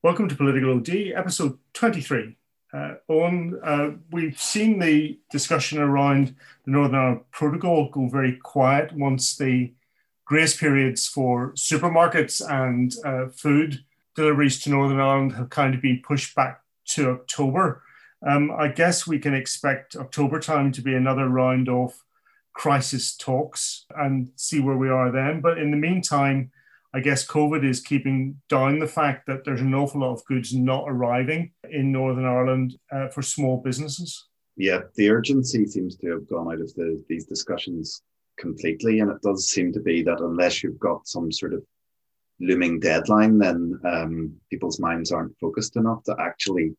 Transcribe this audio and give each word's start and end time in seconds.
Welcome 0.00 0.28
to 0.28 0.36
Political 0.36 0.76
OD, 0.76 0.90
episode 1.16 1.58
23. 1.72 2.36
Uh, 2.72 2.94
on, 3.08 3.58
uh, 3.64 3.90
we've 4.12 4.40
seen 4.40 4.78
the 4.78 5.18
discussion 5.28 5.80
around 5.80 6.36
the 6.64 6.70
Northern 6.70 6.94
Ireland 6.94 7.20
Protocol 7.32 7.90
go 7.90 8.06
very 8.06 8.36
quiet 8.36 8.92
once 8.92 9.36
the 9.36 9.72
grace 10.24 10.56
periods 10.56 11.08
for 11.08 11.52
supermarkets 11.54 12.40
and 12.48 12.94
uh, 13.04 13.32
food 13.32 13.84
deliveries 14.14 14.62
to 14.62 14.70
Northern 14.70 15.00
Ireland 15.00 15.32
have 15.32 15.50
kind 15.50 15.74
of 15.74 15.82
been 15.82 16.00
pushed 16.06 16.32
back 16.36 16.62
to 16.90 17.10
October. 17.10 17.82
Um, 18.24 18.52
I 18.52 18.68
guess 18.68 19.04
we 19.04 19.18
can 19.18 19.34
expect 19.34 19.96
October 19.96 20.38
time 20.38 20.70
to 20.72 20.80
be 20.80 20.94
another 20.94 21.28
round 21.28 21.68
of 21.68 22.04
crisis 22.52 23.16
talks 23.16 23.84
and 23.96 24.30
see 24.36 24.60
where 24.60 24.76
we 24.76 24.90
are 24.90 25.10
then. 25.10 25.40
But 25.40 25.58
in 25.58 25.72
the 25.72 25.76
meantime, 25.76 26.52
I 26.94 27.00
guess 27.00 27.26
COVID 27.26 27.68
is 27.68 27.80
keeping 27.80 28.40
down 28.48 28.78
the 28.78 28.86
fact 28.86 29.26
that 29.26 29.44
there's 29.44 29.60
an 29.60 29.74
awful 29.74 30.00
lot 30.00 30.14
of 30.14 30.24
goods 30.24 30.54
not 30.54 30.84
arriving 30.88 31.52
in 31.70 31.92
Northern 31.92 32.24
Ireland 32.24 32.78
uh, 32.90 33.08
for 33.08 33.20
small 33.22 33.60
businesses. 33.62 34.26
Yeah, 34.56 34.80
the 34.96 35.10
urgency 35.10 35.66
seems 35.66 35.96
to 35.96 36.10
have 36.10 36.28
gone 36.28 36.52
out 36.52 36.60
of 36.60 36.72
the, 36.74 37.02
these 37.08 37.26
discussions 37.26 38.02
completely. 38.38 39.00
And 39.00 39.10
it 39.10 39.20
does 39.22 39.48
seem 39.48 39.72
to 39.74 39.80
be 39.80 40.02
that 40.02 40.20
unless 40.20 40.62
you've 40.62 40.78
got 40.78 41.06
some 41.06 41.30
sort 41.30 41.52
of 41.52 41.62
looming 42.40 42.80
deadline, 42.80 43.38
then 43.38 43.78
um, 43.84 44.32
people's 44.50 44.80
minds 44.80 45.12
aren't 45.12 45.38
focused 45.38 45.76
enough 45.76 46.02
to 46.04 46.16
actually 46.18 46.74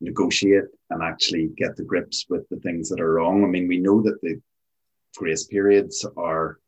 negotiate 0.00 0.64
and 0.90 1.02
actually 1.02 1.50
get 1.56 1.76
the 1.76 1.84
grips 1.84 2.26
with 2.28 2.48
the 2.48 2.58
things 2.60 2.88
that 2.88 3.00
are 3.00 3.14
wrong. 3.14 3.44
I 3.44 3.48
mean, 3.48 3.68
we 3.68 3.78
know 3.78 4.02
that 4.02 4.20
the 4.22 4.40
grace 5.16 5.44
periods 5.44 6.06
are 6.16 6.58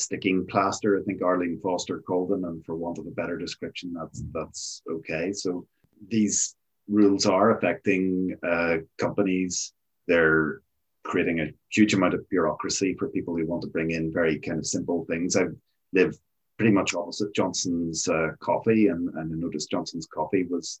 sticking 0.00 0.46
plaster. 0.46 0.98
I 0.98 1.02
think 1.02 1.22
Arlene 1.22 1.60
Foster 1.62 2.00
called 2.00 2.30
them, 2.30 2.44
and 2.44 2.64
for 2.64 2.76
want 2.76 2.98
of 2.98 3.06
a 3.06 3.10
better 3.10 3.36
description, 3.36 3.94
that's 3.94 4.22
that's 4.32 4.82
okay. 4.90 5.32
So 5.32 5.66
these 6.08 6.56
rules 6.88 7.26
are 7.26 7.56
affecting 7.56 8.36
uh, 8.46 8.78
companies. 8.98 9.72
They're 10.06 10.62
creating 11.04 11.40
a 11.40 11.52
huge 11.70 11.94
amount 11.94 12.14
of 12.14 12.28
bureaucracy 12.28 12.94
for 12.98 13.08
people 13.08 13.36
who 13.36 13.46
want 13.46 13.62
to 13.62 13.68
bring 13.68 13.92
in 13.92 14.12
very 14.12 14.38
kind 14.38 14.58
of 14.58 14.66
simple 14.66 15.04
things. 15.06 15.36
I 15.36 15.44
live 15.92 16.18
pretty 16.58 16.72
much 16.72 16.94
opposite 16.94 17.34
Johnson's 17.34 18.08
uh, 18.08 18.28
Coffee, 18.40 18.88
and, 18.88 19.08
and 19.14 19.32
I 19.32 19.36
noticed 19.36 19.70
Johnson's 19.70 20.06
Coffee 20.06 20.44
was 20.44 20.80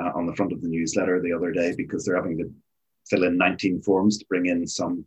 uh, 0.00 0.10
on 0.14 0.26
the 0.26 0.34
front 0.34 0.52
of 0.52 0.60
the 0.60 0.68
newsletter 0.68 1.20
the 1.20 1.32
other 1.32 1.50
day 1.50 1.74
because 1.76 2.04
they're 2.04 2.16
having 2.16 2.38
to 2.38 2.50
fill 3.08 3.24
in 3.24 3.36
19 3.36 3.80
forms 3.82 4.18
to 4.18 4.26
bring 4.26 4.46
in 4.46 4.66
some 4.66 5.06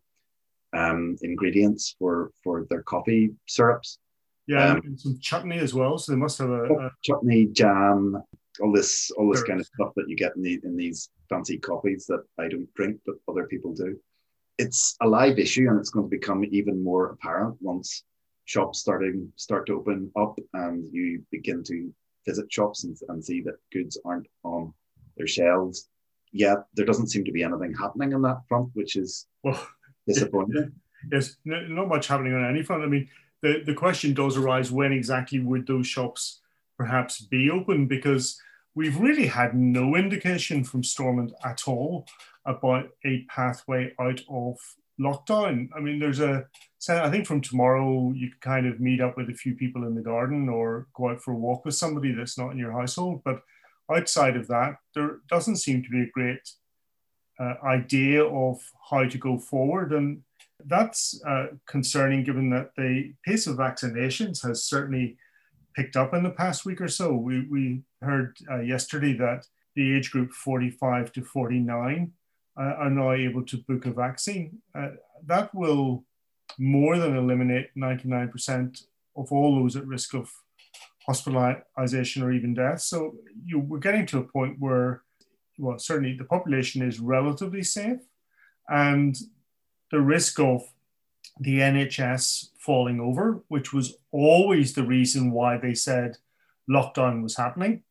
um, 0.73 1.17
ingredients 1.21 1.95
for 1.99 2.31
for 2.43 2.65
their 2.69 2.83
coffee 2.83 3.31
syrups. 3.47 3.99
Yeah, 4.47 4.71
um, 4.71 4.81
and 4.85 4.99
some 4.99 5.19
chutney 5.19 5.59
as 5.59 5.73
well. 5.73 5.97
So 5.97 6.11
they 6.11 6.17
must 6.17 6.37
have 6.37 6.49
a, 6.49 6.63
a, 6.63 6.91
chutney, 7.03 7.47
jam, 7.51 8.21
all 8.61 8.71
this 8.71 9.11
all 9.11 9.29
this 9.31 9.43
kind 9.43 9.59
of 9.59 9.65
stuff 9.65 9.93
that 9.95 10.07
you 10.07 10.15
get 10.15 10.35
in 10.35 10.41
the 10.41 10.59
in 10.63 10.75
these 10.75 11.09
fancy 11.29 11.57
coffees 11.57 12.05
that 12.07 12.23
I 12.39 12.47
don't 12.47 12.73
drink, 12.73 12.99
but 13.05 13.15
other 13.27 13.45
people 13.45 13.73
do. 13.73 13.97
It's 14.57 14.95
a 15.01 15.07
live 15.07 15.37
issue, 15.37 15.67
and 15.69 15.79
it's 15.79 15.89
going 15.89 16.05
to 16.05 16.09
become 16.09 16.43
even 16.45 16.83
more 16.83 17.11
apparent 17.11 17.57
once 17.61 18.03
shops 18.45 18.79
starting 18.79 19.31
start 19.35 19.67
to 19.67 19.73
open 19.73 20.11
up, 20.17 20.39
and 20.53 20.85
you 20.91 21.23
begin 21.31 21.63
to 21.63 21.93
visit 22.25 22.51
shops 22.51 22.83
and, 22.83 22.97
and 23.09 23.23
see 23.23 23.41
that 23.41 23.55
goods 23.71 23.99
aren't 24.05 24.27
on 24.43 24.73
their 25.17 25.27
shelves. 25.27 25.89
Yet 26.31 26.59
there 26.73 26.85
doesn't 26.85 27.07
seem 27.07 27.23
to 27.25 27.31
be 27.31 27.43
anything 27.43 27.73
happening 27.73 28.13
on 28.13 28.21
that 28.23 28.41
front, 28.47 28.69
which 28.73 28.95
is 28.95 29.27
well, 29.43 29.67
disappointing. 30.07 30.71
yes, 31.11 31.35
not 31.45 31.87
much 31.87 32.07
happening 32.07 32.33
on 32.33 32.49
any 32.49 32.63
front. 32.63 32.83
I 32.83 32.87
mean, 32.87 33.09
the, 33.41 33.61
the 33.65 33.73
question 33.73 34.13
does 34.13 34.37
arise 34.37 34.71
when 34.71 34.91
exactly 34.91 35.39
would 35.39 35.67
those 35.67 35.87
shops 35.87 36.41
perhaps 36.77 37.21
be 37.21 37.49
open? 37.49 37.87
Because 37.87 38.41
we've 38.75 38.99
really 38.99 39.27
had 39.27 39.55
no 39.55 39.95
indication 39.95 40.63
from 40.63 40.83
Stormont 40.83 41.33
at 41.43 41.67
all 41.67 42.05
about 42.45 42.89
a 43.05 43.25
pathway 43.29 43.93
out 43.99 44.21
of 44.29 44.57
lockdown. 44.99 45.69
I 45.75 45.79
mean, 45.79 45.99
there's 45.99 46.19
a, 46.19 46.45
I 46.89 47.09
think 47.09 47.27
from 47.27 47.41
tomorrow 47.41 48.11
you 48.15 48.31
kind 48.41 48.65
of 48.65 48.79
meet 48.79 49.01
up 49.01 49.17
with 49.17 49.29
a 49.29 49.33
few 49.33 49.55
people 49.55 49.85
in 49.85 49.95
the 49.95 50.01
garden 50.01 50.49
or 50.49 50.87
go 50.95 51.09
out 51.09 51.21
for 51.21 51.31
a 51.31 51.37
walk 51.37 51.65
with 51.65 51.75
somebody 51.75 52.13
that's 52.13 52.37
not 52.37 52.51
in 52.51 52.57
your 52.57 52.71
household. 52.71 53.21
But 53.23 53.41
outside 53.91 54.35
of 54.35 54.47
that, 54.47 54.77
there 54.95 55.19
doesn't 55.29 55.57
seem 55.57 55.83
to 55.83 55.89
be 55.89 56.01
a 56.01 56.11
great 56.11 56.49
uh, 57.39 57.55
idea 57.63 58.23
of 58.23 58.59
how 58.89 59.05
to 59.05 59.17
go 59.17 59.37
forward. 59.37 59.93
And 59.93 60.21
that's 60.65 61.21
uh, 61.27 61.47
concerning 61.67 62.23
given 62.23 62.49
that 62.49 62.71
the 62.75 63.13
pace 63.25 63.47
of 63.47 63.57
vaccinations 63.57 64.45
has 64.45 64.63
certainly 64.63 65.17
picked 65.75 65.95
up 65.95 66.13
in 66.13 66.23
the 66.23 66.31
past 66.31 66.65
week 66.65 66.81
or 66.81 66.87
so. 66.87 67.13
We, 67.13 67.47
we 67.47 67.81
heard 68.01 68.37
uh, 68.49 68.61
yesterday 68.61 69.13
that 69.17 69.45
the 69.75 69.95
age 69.95 70.11
group 70.11 70.31
45 70.31 71.11
to 71.13 71.23
49 71.23 72.11
uh, 72.59 72.61
are 72.61 72.89
now 72.89 73.11
able 73.11 73.45
to 73.45 73.57
book 73.57 73.85
a 73.85 73.91
vaccine. 73.91 74.57
Uh, 74.73 74.89
that 75.25 75.53
will 75.53 76.03
more 76.57 76.97
than 76.97 77.15
eliminate 77.15 77.69
99% 77.77 78.83
of 79.15 79.31
all 79.31 79.55
those 79.55 79.75
at 79.75 79.85
risk 79.85 80.15
of 80.15 80.31
hospitalization 81.05 82.23
or 82.23 82.31
even 82.31 82.53
death. 82.53 82.81
So 82.81 83.15
you, 83.45 83.59
we're 83.59 83.79
getting 83.79 84.05
to 84.07 84.19
a 84.19 84.23
point 84.23 84.57
where 84.59 85.03
well, 85.57 85.79
certainly 85.79 86.15
the 86.15 86.23
population 86.23 86.81
is 86.81 86.99
relatively 86.99 87.63
safe, 87.63 87.99
and 88.69 89.17
the 89.91 90.01
risk 90.01 90.39
of 90.39 90.63
the 91.39 91.59
NHS 91.59 92.49
falling 92.57 92.99
over, 92.99 93.41
which 93.47 93.73
was 93.73 93.97
always 94.11 94.73
the 94.73 94.85
reason 94.85 95.31
why 95.31 95.57
they 95.57 95.73
said 95.73 96.17
lockdown 96.69 97.23
was 97.23 97.37
happening 97.37 97.83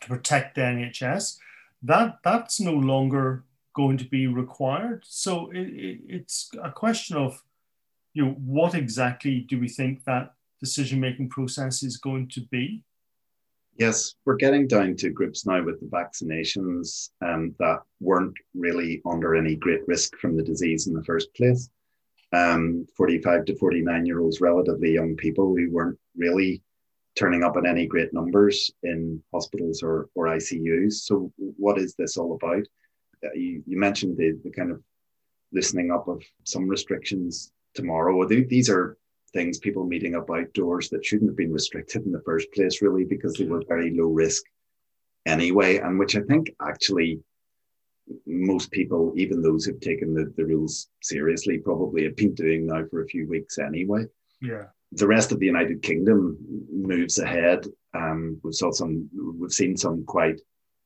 to 0.00 0.08
protect 0.08 0.54
the 0.54 0.62
NHS, 0.62 1.36
that 1.82 2.18
that's 2.24 2.60
no 2.60 2.72
longer 2.72 3.44
going 3.74 3.96
to 3.98 4.04
be 4.04 4.26
required. 4.26 5.04
So 5.06 5.50
it, 5.50 5.68
it, 5.68 6.00
it's 6.08 6.50
a 6.62 6.70
question 6.70 7.16
of, 7.16 7.42
you 8.12 8.24
know, 8.24 8.32
what 8.32 8.74
exactly 8.74 9.40
do 9.40 9.60
we 9.60 9.68
think 9.68 10.04
that 10.04 10.34
decision 10.58 11.00
making 11.00 11.28
process 11.28 11.82
is 11.82 11.96
going 11.96 12.28
to 12.28 12.40
be? 12.40 12.82
Yes, 13.76 14.14
we're 14.24 14.36
getting 14.36 14.66
down 14.66 14.96
to 14.96 15.10
groups 15.10 15.46
now 15.46 15.62
with 15.62 15.80
the 15.80 15.86
vaccinations 15.86 17.10
um, 17.22 17.54
that 17.58 17.80
weren't 18.00 18.36
really 18.54 19.00
under 19.06 19.34
any 19.34 19.56
great 19.56 19.86
risk 19.88 20.16
from 20.18 20.36
the 20.36 20.42
disease 20.42 20.86
in 20.86 20.94
the 20.94 21.04
first 21.04 21.32
place. 21.34 21.70
Um, 22.32 22.86
45 22.96 23.46
to 23.46 23.56
49 23.56 24.06
year 24.06 24.20
olds, 24.20 24.40
relatively 24.40 24.92
young 24.92 25.16
people 25.16 25.56
who 25.56 25.70
weren't 25.70 25.98
really 26.16 26.62
turning 27.16 27.42
up 27.42 27.56
in 27.56 27.66
any 27.66 27.86
great 27.86 28.12
numbers 28.12 28.70
in 28.82 29.22
hospitals 29.32 29.82
or, 29.82 30.08
or 30.14 30.26
ICUs. 30.26 30.92
So, 30.92 31.32
what 31.38 31.78
is 31.78 31.94
this 31.94 32.16
all 32.16 32.34
about? 32.34 32.66
Uh, 33.24 33.32
you, 33.34 33.62
you 33.66 33.78
mentioned 33.78 34.16
the, 34.16 34.38
the 34.44 34.50
kind 34.50 34.70
of 34.70 34.82
loosening 35.52 35.90
up 35.90 36.06
of 36.06 36.22
some 36.44 36.68
restrictions 36.68 37.52
tomorrow. 37.74 38.26
These 38.26 38.70
are 38.70 38.96
things, 39.32 39.58
people 39.58 39.84
meeting 39.86 40.14
up 40.16 40.30
outdoors 40.30 40.88
that 40.90 41.04
shouldn't 41.04 41.30
have 41.30 41.36
been 41.36 41.52
restricted 41.52 42.04
in 42.04 42.12
the 42.12 42.22
first 42.22 42.52
place, 42.52 42.82
really, 42.82 43.04
because 43.04 43.34
they 43.34 43.44
were 43.44 43.62
very 43.68 43.96
low 43.96 44.08
risk 44.08 44.42
anyway, 45.26 45.78
and 45.78 45.98
which 45.98 46.16
I 46.16 46.20
think 46.22 46.50
actually 46.60 47.20
most 48.26 48.70
people, 48.70 49.12
even 49.16 49.40
those 49.40 49.64
who've 49.64 49.80
taken 49.80 50.14
the, 50.14 50.32
the 50.36 50.44
rules 50.44 50.88
seriously, 51.02 51.58
probably 51.58 52.04
have 52.04 52.16
been 52.16 52.34
doing 52.34 52.66
now 52.66 52.84
for 52.90 53.02
a 53.02 53.06
few 53.06 53.28
weeks 53.28 53.58
anyway. 53.58 54.04
Yeah. 54.42 54.64
The 54.92 55.06
rest 55.06 55.30
of 55.30 55.38
the 55.38 55.46
United 55.46 55.82
Kingdom 55.82 56.36
moves 56.72 57.18
ahead. 57.18 57.66
Um, 57.94 58.40
we've 58.42 58.54
saw 58.54 58.72
some, 58.72 59.08
we've 59.38 59.52
seen 59.52 59.76
some 59.76 60.04
quite 60.04 60.40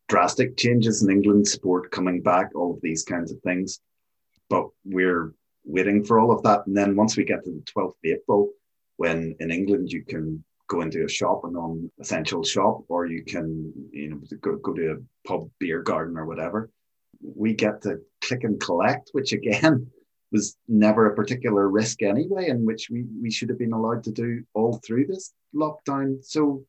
drastic 0.09 0.59
changes 0.59 1.03
in 1.03 1.11
England 1.11 1.49
sport 1.49 1.91
coming 1.91 2.21
back, 2.21 2.51
all 2.55 2.75
of 2.75 2.83
these 2.83 3.03
kinds 3.03 3.33
of 3.33 3.41
things. 3.41 3.81
But 4.51 4.69
we're 4.85 5.33
waiting 5.65 6.05
for 6.05 6.19
all 6.19 6.31
of 6.31 6.43
that. 6.43 6.67
And 6.67 6.77
then 6.77 6.97
once 6.97 7.17
we 7.17 7.25
get 7.25 7.45
to 7.45 7.51
the 7.51 7.65
12th 7.75 7.89
of 7.89 7.95
April, 8.05 8.51
when 8.97 9.35
in 9.41 9.51
England 9.51 9.91
you 9.91 10.05
can 10.05 10.45
go 10.69 10.81
into 10.81 11.05
a 11.05 11.09
shop, 11.09 11.45
a 11.45 11.51
non-essential 11.51 12.43
shop, 12.43 12.85
or 12.89 13.07
you 13.07 13.23
can, 13.25 13.73
you 13.93 14.11
know, 14.11 14.21
go, 14.41 14.57
go 14.57 14.73
to 14.73 14.93
a 14.93 15.29
pub, 15.29 15.49
beer 15.59 15.83
garden, 15.83 16.17
or 16.17 16.27
whatever. 16.27 16.71
We 17.21 17.55
get 17.55 17.83
to 17.83 18.01
click 18.23 18.45
and 18.45 18.61
collect, 18.61 19.11
which 19.13 19.33
again 19.33 19.91
was 20.33 20.57
never 20.69 21.07
a 21.07 21.15
particular 21.15 21.69
risk 21.69 22.03
anyway, 22.03 22.49
and 22.49 22.67
which 22.67 22.89
we, 22.91 23.05
we 23.23 23.31
should 23.31 23.49
have 23.49 23.59
been 23.59 23.73
allowed 23.73 24.05
to 24.05 24.11
do 24.11 24.43
all 24.55 24.81
through 24.85 25.07
this 25.07 25.33
lockdown. 25.55 26.25
So 26.25 26.65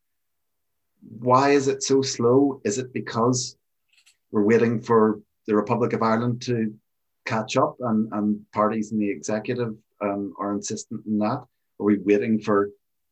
why 1.20 1.52
is 1.52 1.68
it 1.68 1.84
so 1.84 2.02
slow? 2.02 2.62
Is 2.64 2.78
it 2.78 2.94
because 2.94 3.58
we're 4.32 4.44
waiting 4.44 4.82
for 4.82 5.22
the 5.48 5.56
Republic 5.56 5.94
of 5.94 6.02
Ireland 6.02 6.42
to 6.44 6.74
catch 7.26 7.58
up 7.58 7.76
and, 7.80 8.12
and 8.14 8.40
parties 8.52 8.92
in 8.92 9.00
the 9.00 9.10
executive 9.10 9.76
um, 10.02 10.34
are 10.40 10.54
insistent 10.54 11.02
in 11.06 11.18
that? 11.20 11.44
Are 11.80 11.86
we 11.86 11.98
waiting 11.98 12.40
for 12.40 12.70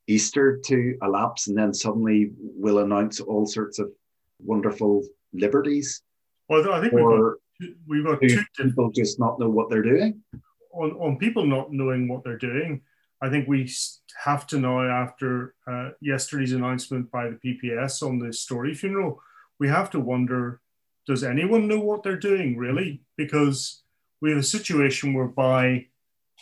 Easter 0.08 0.60
to 0.66 0.98
elapse 1.02 1.48
and 1.48 1.58
then 1.58 1.74
suddenly 1.74 2.32
we'll 2.38 2.80
announce 2.80 3.20
all 3.20 3.46
sorts 3.46 3.80
of 3.80 3.90
wonderful 4.40 5.04
liberties? 5.34 6.02
Well, 6.50 6.72
I 6.72 6.82
think 6.82 6.94
or 6.94 7.38
we've 7.88 8.04
got, 8.06 8.22
we've 8.22 8.36
got 8.36 8.46
two 8.56 8.66
people 8.66 8.92
just 8.92 9.20
not 9.20 9.40
know 9.40 9.50
what 9.50 9.70
they're 9.70 9.82
doing. 9.82 10.22
On, 10.74 10.92
on 10.92 11.18
people 11.18 11.46
not 11.46 11.72
knowing 11.72 12.08
what 12.08 12.24
they're 12.24 12.38
doing, 12.38 12.82
I 13.22 13.30
think 13.30 13.48
we 13.48 13.72
have 14.24 14.46
to 14.48 14.60
now, 14.60 14.82
after 14.82 15.56
uh, 15.66 15.92
yesterday's 16.02 16.52
announcement 16.52 17.10
by 17.10 17.30
the 17.30 17.38
PPS 17.38 18.06
on 18.06 18.20
the 18.20 18.34
Storey 18.34 18.74
funeral, 18.74 19.22
we 19.60 19.70
have 19.70 19.90
to 19.92 20.00
wonder 20.00 20.60
does 21.06 21.24
anyone 21.24 21.68
know 21.68 21.80
what 21.80 22.04
they're 22.04 22.18
doing 22.18 22.58
really? 22.58 23.02
Because 23.18 23.83
we 24.24 24.30
have 24.30 24.40
a 24.40 24.44
situation 24.44 25.14
whereby 25.14 25.86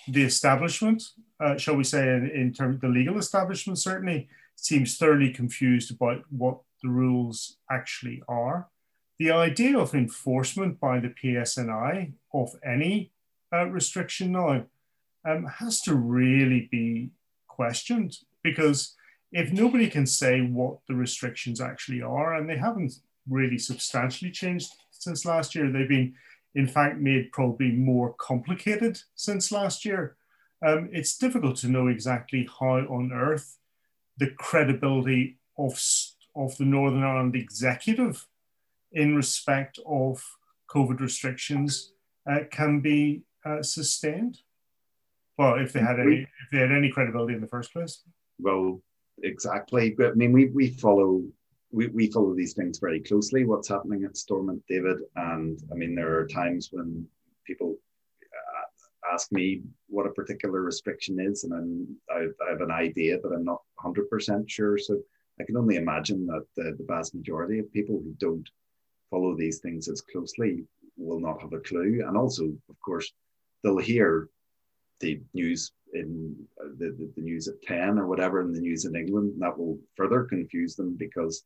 the 0.07 0.21
establishment, 0.21 1.01
uh, 1.39 1.57
shall 1.57 1.75
we 1.75 1.83
say, 1.83 2.07
in, 2.09 2.29
in 2.29 2.53
terms 2.53 2.75
of 2.75 2.81
the 2.81 2.87
legal 2.87 3.17
establishment, 3.17 3.79
certainly 3.79 4.29
seems 4.55 4.97
thoroughly 4.97 5.31
confused 5.31 5.89
about 5.89 6.23
what 6.29 6.59
the 6.83 6.89
rules 6.89 7.57
actually 7.71 8.21
are. 8.27 8.69
The 9.17 9.31
idea 9.31 9.79
of 9.79 9.95
enforcement 9.95 10.79
by 10.79 10.99
the 10.99 11.09
PSNI 11.09 12.13
of 12.35 12.51
any 12.63 13.13
uh, 13.51 13.65
restriction 13.65 14.33
now 14.33 14.65
um, 15.27 15.45
has 15.45 15.81
to 15.81 15.95
really 15.95 16.69
be 16.71 17.09
questioned 17.47 18.15
because 18.43 18.95
if 19.31 19.51
nobody 19.51 19.89
can 19.89 20.05
say 20.05 20.41
what 20.41 20.77
the 20.87 20.93
restrictions 20.93 21.59
actually 21.59 22.03
are, 22.03 22.35
and 22.35 22.47
they 22.47 22.57
haven't 22.57 22.93
really 23.27 23.57
substantially 23.57 24.29
changed 24.29 24.69
since 24.91 25.25
last 25.25 25.55
year, 25.55 25.71
they've 25.71 25.89
been, 25.89 26.13
in 26.55 26.67
fact, 26.67 26.97
made 26.99 27.31
probably 27.31 27.71
more 27.71 28.13
complicated 28.13 28.99
since 29.15 29.51
last 29.51 29.85
year. 29.85 30.15
Um, 30.65 30.89
it's 30.91 31.17
difficult 31.17 31.57
to 31.57 31.67
know 31.67 31.87
exactly 31.87 32.47
how 32.59 32.75
on 32.75 33.11
earth 33.13 33.57
the 34.17 34.31
credibility 34.37 35.39
of, 35.57 35.79
of 36.35 36.57
the 36.57 36.65
Northern 36.65 37.03
Ireland 37.03 37.35
executive 37.35 38.27
in 38.91 39.15
respect 39.15 39.79
of 39.85 40.23
COVID 40.69 40.99
restrictions 40.99 41.93
uh, 42.29 42.39
can 42.51 42.81
be 42.81 43.23
uh, 43.45 43.63
sustained. 43.63 44.39
Well, 45.37 45.55
if 45.55 45.73
they 45.73 45.79
had 45.79 45.99
any, 45.99 46.21
if 46.21 46.51
they 46.51 46.59
had 46.59 46.71
any 46.71 46.89
credibility 46.89 47.33
in 47.33 47.41
the 47.41 47.47
first 47.47 47.73
place. 47.73 48.03
Well, 48.39 48.81
exactly. 49.23 49.95
But 49.97 50.11
I 50.11 50.13
mean, 50.13 50.31
we 50.31 50.45
we 50.47 50.69
follow 50.69 51.23
we, 51.71 51.87
we 51.87 52.11
follow 52.11 52.35
these 52.35 52.53
things 52.53 52.79
very 52.79 52.99
closely. 52.99 53.45
What's 53.45 53.69
happening 53.69 54.03
at 54.03 54.17
Stormont, 54.17 54.61
David, 54.67 54.97
and 55.15 55.59
I 55.71 55.75
mean, 55.75 55.95
there 55.95 56.17
are 56.19 56.27
times 56.27 56.69
when 56.71 57.05
people 57.45 57.77
uh, 58.23 59.13
ask 59.13 59.31
me 59.31 59.61
what 59.87 60.05
a 60.05 60.11
particular 60.11 60.61
restriction 60.61 61.19
is, 61.19 61.43
and 61.43 61.53
I'm, 61.53 61.97
I, 62.09 62.45
I 62.45 62.51
have 62.51 62.61
an 62.61 62.71
idea, 62.71 63.17
but 63.23 63.31
I'm 63.31 63.45
not 63.45 63.61
100% 63.83 64.49
sure. 64.49 64.77
So 64.77 64.99
I 65.39 65.43
can 65.43 65.57
only 65.57 65.77
imagine 65.77 66.27
that 66.27 66.45
the, 66.55 66.75
the 66.77 66.85
vast 66.85 67.15
majority 67.15 67.59
of 67.59 67.71
people 67.71 67.95
who 67.95 68.13
don't 68.19 68.47
follow 69.09 69.35
these 69.35 69.59
things 69.59 69.87
as 69.87 70.01
closely 70.01 70.63
will 70.97 71.19
not 71.19 71.41
have 71.41 71.53
a 71.53 71.59
clue. 71.59 72.03
And 72.05 72.17
also, 72.17 72.45
of 72.45 72.79
course, 72.83 73.11
they'll 73.63 73.77
hear 73.77 74.27
the 74.99 75.21
news 75.33 75.71
in 75.93 76.35
the, 76.77 76.95
the, 76.97 77.11
the, 77.15 77.21
news 77.21 77.47
at 77.47 77.61
10 77.63 77.97
or 77.97 78.07
whatever 78.07 78.41
in 78.41 78.53
the 78.53 78.61
news 78.61 78.85
in 78.85 78.95
England. 78.95 79.33
that 79.39 79.57
will 79.57 79.77
further 79.97 80.23
confuse 80.23 80.75
them 80.75 80.95
because 80.95 81.43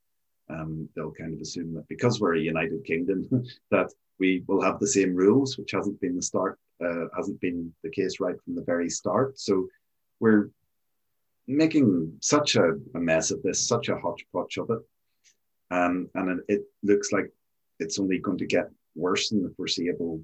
um, 0.49 0.87
they'll 0.95 1.11
kind 1.11 1.33
of 1.33 1.41
assume 1.41 1.73
that 1.73 1.87
because 1.87 2.19
we're 2.19 2.35
a 2.35 2.41
United 2.41 2.83
Kingdom, 2.85 3.27
that 3.71 3.91
we 4.19 4.43
will 4.47 4.61
have 4.61 4.79
the 4.79 4.87
same 4.87 5.15
rules, 5.15 5.57
which 5.57 5.71
hasn't 5.71 5.99
been 6.01 6.15
the 6.15 6.21
start, 6.21 6.59
uh, 6.83 7.05
hasn't 7.15 7.39
been 7.41 7.73
the 7.83 7.89
case 7.89 8.19
right 8.19 8.35
from 8.43 8.55
the 8.55 8.63
very 8.63 8.89
start. 8.89 9.39
So 9.39 9.67
we're 10.19 10.49
making 11.47 12.13
such 12.21 12.55
a, 12.55 12.73
a 12.95 12.99
mess 12.99 13.31
of 13.31 13.41
this, 13.43 13.67
such 13.67 13.89
a 13.89 13.97
hodgepodge 13.97 14.57
of 14.57 14.69
it. 14.69 14.79
Um, 15.71 16.09
and 16.15 16.41
it, 16.47 16.61
looks 16.83 17.11
like 17.11 17.31
it's 17.79 17.99
only 17.99 18.19
going 18.19 18.37
to 18.37 18.45
get 18.45 18.69
worse 18.95 19.31
in 19.31 19.41
the 19.41 19.53
foreseeable 19.57 20.21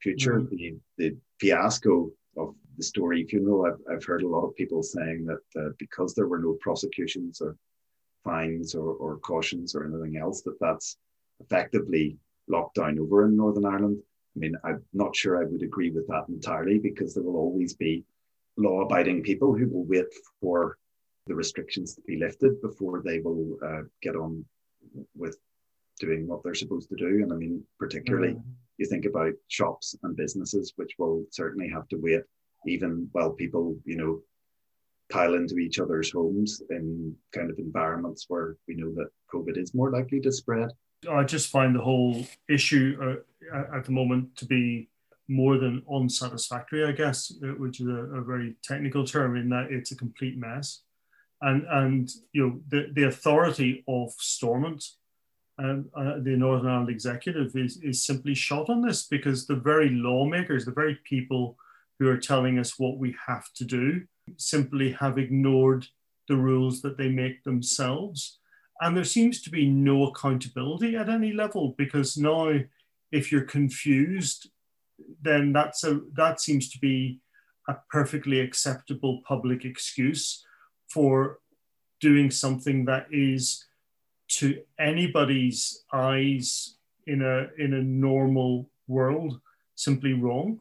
future. 0.00 0.40
Mm-hmm. 0.40 0.56
The, 0.56 0.74
the 0.98 1.16
fiasco 1.38 2.10
of 2.36 2.54
the 2.76 2.82
Storey 2.82 3.24
funeral, 3.24 3.66
I've, 3.66 3.94
I've 3.94 4.04
heard 4.04 4.22
a 4.22 4.28
lot 4.28 4.46
of 4.46 4.56
people 4.56 4.82
saying 4.82 5.26
that 5.26 5.60
uh, 5.60 5.70
because 5.78 6.14
there 6.14 6.26
were 6.26 6.40
no 6.40 6.56
prosecutions 6.60 7.40
or 7.40 7.56
fines 8.24 8.74
or, 8.74 8.94
or 8.94 9.18
cautions 9.18 9.74
or 9.74 9.84
anything 9.84 10.16
else, 10.16 10.42
that 10.42 10.58
that's 10.60 10.96
effectively 11.40 12.16
locked 12.48 12.76
down 12.76 12.98
over 12.98 13.26
in 13.26 13.36
Northern 13.36 13.64
Ireland. 13.64 13.98
I 14.36 14.38
mean, 14.38 14.54
I'm 14.64 14.82
not 14.92 15.16
sure 15.16 15.40
I 15.40 15.46
would 15.46 15.62
agree 15.62 15.90
with 15.90 16.06
that 16.08 16.24
entirely 16.28 16.78
because 16.78 17.14
there 17.14 17.24
will 17.24 17.36
always 17.36 17.74
be 17.74 18.04
law 18.56 18.82
abiding 18.82 19.22
people 19.22 19.54
who 19.54 19.68
will 19.68 19.84
wait 19.84 20.06
for 20.40 20.78
the 21.26 21.34
restrictions 21.34 21.94
to 21.94 22.00
be 22.02 22.16
lifted 22.16 22.60
before 22.60 23.02
they 23.04 23.20
will 23.20 23.56
uh, 23.64 23.82
get 24.02 24.16
on 24.16 24.44
with 25.14 25.36
doing 25.98 26.26
what 26.26 26.42
they're 26.42 26.54
supposed 26.54 26.88
to 26.88 26.96
do. 26.96 27.22
And 27.22 27.32
I 27.32 27.36
mean, 27.36 27.62
particularly 27.78 28.34
mm-hmm. 28.34 28.50
you 28.78 28.86
think 28.86 29.04
about 29.04 29.32
shops 29.48 29.94
and 30.02 30.16
businesses, 30.16 30.72
which 30.76 30.92
will 30.98 31.24
certainly 31.30 31.68
have 31.68 31.88
to 31.88 31.96
wait 31.96 32.22
even 32.66 33.08
while 33.12 33.30
people, 33.30 33.76
you 33.84 33.96
know, 33.96 34.20
pile 35.10 35.34
into 35.34 35.58
each 35.58 35.78
other's 35.78 36.10
homes 36.10 36.62
in 36.70 37.14
kind 37.34 37.50
of 37.50 37.58
environments 37.58 38.26
where 38.28 38.56
we 38.68 38.74
know 38.74 38.92
that 38.94 39.10
COVID 39.32 39.58
is 39.58 39.74
more 39.74 39.90
likely 39.90 40.20
to 40.20 40.32
spread. 40.32 40.70
I 41.10 41.24
just 41.24 41.48
find 41.48 41.74
the 41.74 41.80
whole 41.80 42.26
issue 42.48 42.96
uh, 43.52 43.76
at 43.76 43.84
the 43.84 43.92
moment 43.92 44.36
to 44.36 44.44
be 44.44 44.88
more 45.28 45.58
than 45.58 45.82
unsatisfactory, 45.90 46.84
I 46.84 46.92
guess, 46.92 47.32
uh, 47.42 47.48
which 47.58 47.80
is 47.80 47.86
a, 47.86 48.18
a, 48.18 48.22
very 48.22 48.56
technical 48.62 49.06
term 49.06 49.36
in 49.36 49.48
that 49.50 49.68
it's 49.70 49.92
a 49.92 49.96
complete 49.96 50.36
mess. 50.36 50.82
And, 51.40 51.64
and 51.70 52.10
you 52.32 52.46
know, 52.46 52.60
the, 52.68 52.90
the 52.92 53.04
authority 53.04 53.84
of 53.88 54.10
Stormont 54.18 54.84
and 55.56 55.86
uh, 55.96 56.16
the 56.22 56.36
Northern 56.36 56.70
Ireland 56.70 56.90
executive 56.90 57.54
is, 57.54 57.78
is 57.82 58.04
simply 58.04 58.34
shot 58.34 58.68
on 58.68 58.82
this 58.82 59.06
because 59.06 59.46
the 59.46 59.56
very 59.56 59.90
lawmakers, 59.90 60.64
the 60.64 60.72
very 60.72 60.98
people 61.04 61.56
who 61.98 62.08
are 62.08 62.18
telling 62.18 62.58
us 62.58 62.78
what 62.78 62.98
we 62.98 63.14
have 63.26 63.44
to 63.54 63.64
do, 63.64 64.02
simply 64.36 64.92
have 64.92 65.18
ignored 65.18 65.86
the 66.28 66.36
rules 66.36 66.80
that 66.82 66.96
they 66.96 67.08
make 67.08 67.42
themselves. 67.42 68.38
And 68.80 68.96
there 68.96 69.04
seems 69.04 69.42
to 69.42 69.50
be 69.50 69.66
no 69.66 70.06
accountability 70.06 70.96
at 70.96 71.08
any 71.08 71.32
level 71.32 71.74
because 71.76 72.16
now, 72.16 72.60
if 73.12 73.30
you're 73.30 73.42
confused, 73.42 74.50
then 75.22 75.52
that's 75.52 75.84
a 75.84 76.00
that 76.14 76.40
seems 76.40 76.70
to 76.70 76.78
be 76.78 77.20
a 77.68 77.76
perfectly 77.90 78.40
acceptable 78.40 79.22
public 79.26 79.64
excuse 79.64 80.44
for 80.88 81.40
doing 82.00 82.30
something 82.30 82.84
that 82.86 83.06
is 83.10 83.64
to 84.28 84.62
anybody's 84.78 85.84
eyes 85.92 86.76
in 87.06 87.22
a 87.22 87.48
in 87.58 87.74
a 87.74 87.82
normal 87.82 88.70
world 88.86 89.40
simply 89.74 90.12
wrong. 90.12 90.60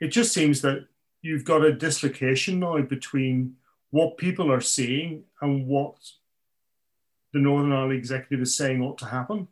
It 0.00 0.08
just 0.08 0.32
seems 0.32 0.62
that 0.62 0.86
you've 1.22 1.44
got 1.44 1.64
a 1.64 1.72
dislocation 1.72 2.60
now 2.60 2.80
between 2.82 3.54
what 3.90 4.16
people 4.18 4.52
are 4.52 4.60
seeing 4.60 5.24
and 5.40 5.66
what 5.66 5.94
the 7.32 7.38
Northern 7.38 7.72
Ireland 7.72 7.92
executive 7.94 8.42
is 8.42 8.56
saying 8.56 8.82
ought 8.82 8.98
to 8.98 9.06
happen. 9.06 9.48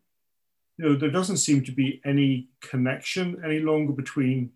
You 0.77 0.91
know, 0.91 0.97
there 0.97 1.11
doesn't 1.11 1.39
seem 1.39 1.65
to 1.65 1.73
be 1.73 2.01
any 2.05 2.49
connection 2.61 3.41
any 3.45 3.61
longer 3.61 3.93
between 3.93 4.51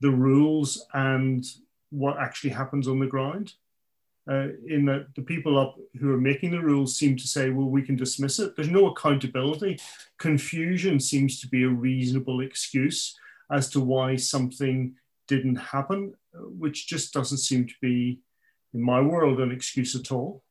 the 0.00 0.10
rules 0.10 0.84
and 0.92 1.44
what 1.90 2.18
actually 2.18 2.50
happens 2.50 2.88
on 2.88 2.98
the 2.98 3.06
ground 3.06 3.54
uh, 4.30 4.48
in 4.66 4.84
that 4.86 5.06
the 5.14 5.22
people 5.22 5.58
up 5.58 5.76
who 6.00 6.12
are 6.12 6.20
making 6.20 6.50
the 6.50 6.60
rules 6.60 6.96
seem 6.96 7.16
to 7.16 7.26
say, 7.26 7.50
well, 7.50 7.68
we 7.68 7.82
can 7.82 7.96
dismiss 7.96 8.38
it. 8.38 8.56
There's 8.56 8.68
no 8.68 8.88
accountability. 8.88 9.78
Confusion 10.18 10.98
seems 10.98 11.40
to 11.40 11.48
be 11.48 11.62
a 11.62 11.68
reasonable 11.68 12.40
excuse 12.40 13.16
as 13.50 13.70
to 13.70 13.80
why 13.80 14.16
something 14.16 14.96
didn't 15.28 15.56
happen, 15.56 16.14
which 16.40 16.86
just 16.86 17.12
doesn't 17.12 17.38
seem 17.38 17.66
to 17.66 17.74
be, 17.80 18.18
in 18.74 18.82
my 18.82 19.00
world, 19.00 19.40
an 19.40 19.52
excuse 19.52 19.94
at 19.94 20.12
all. 20.12 20.42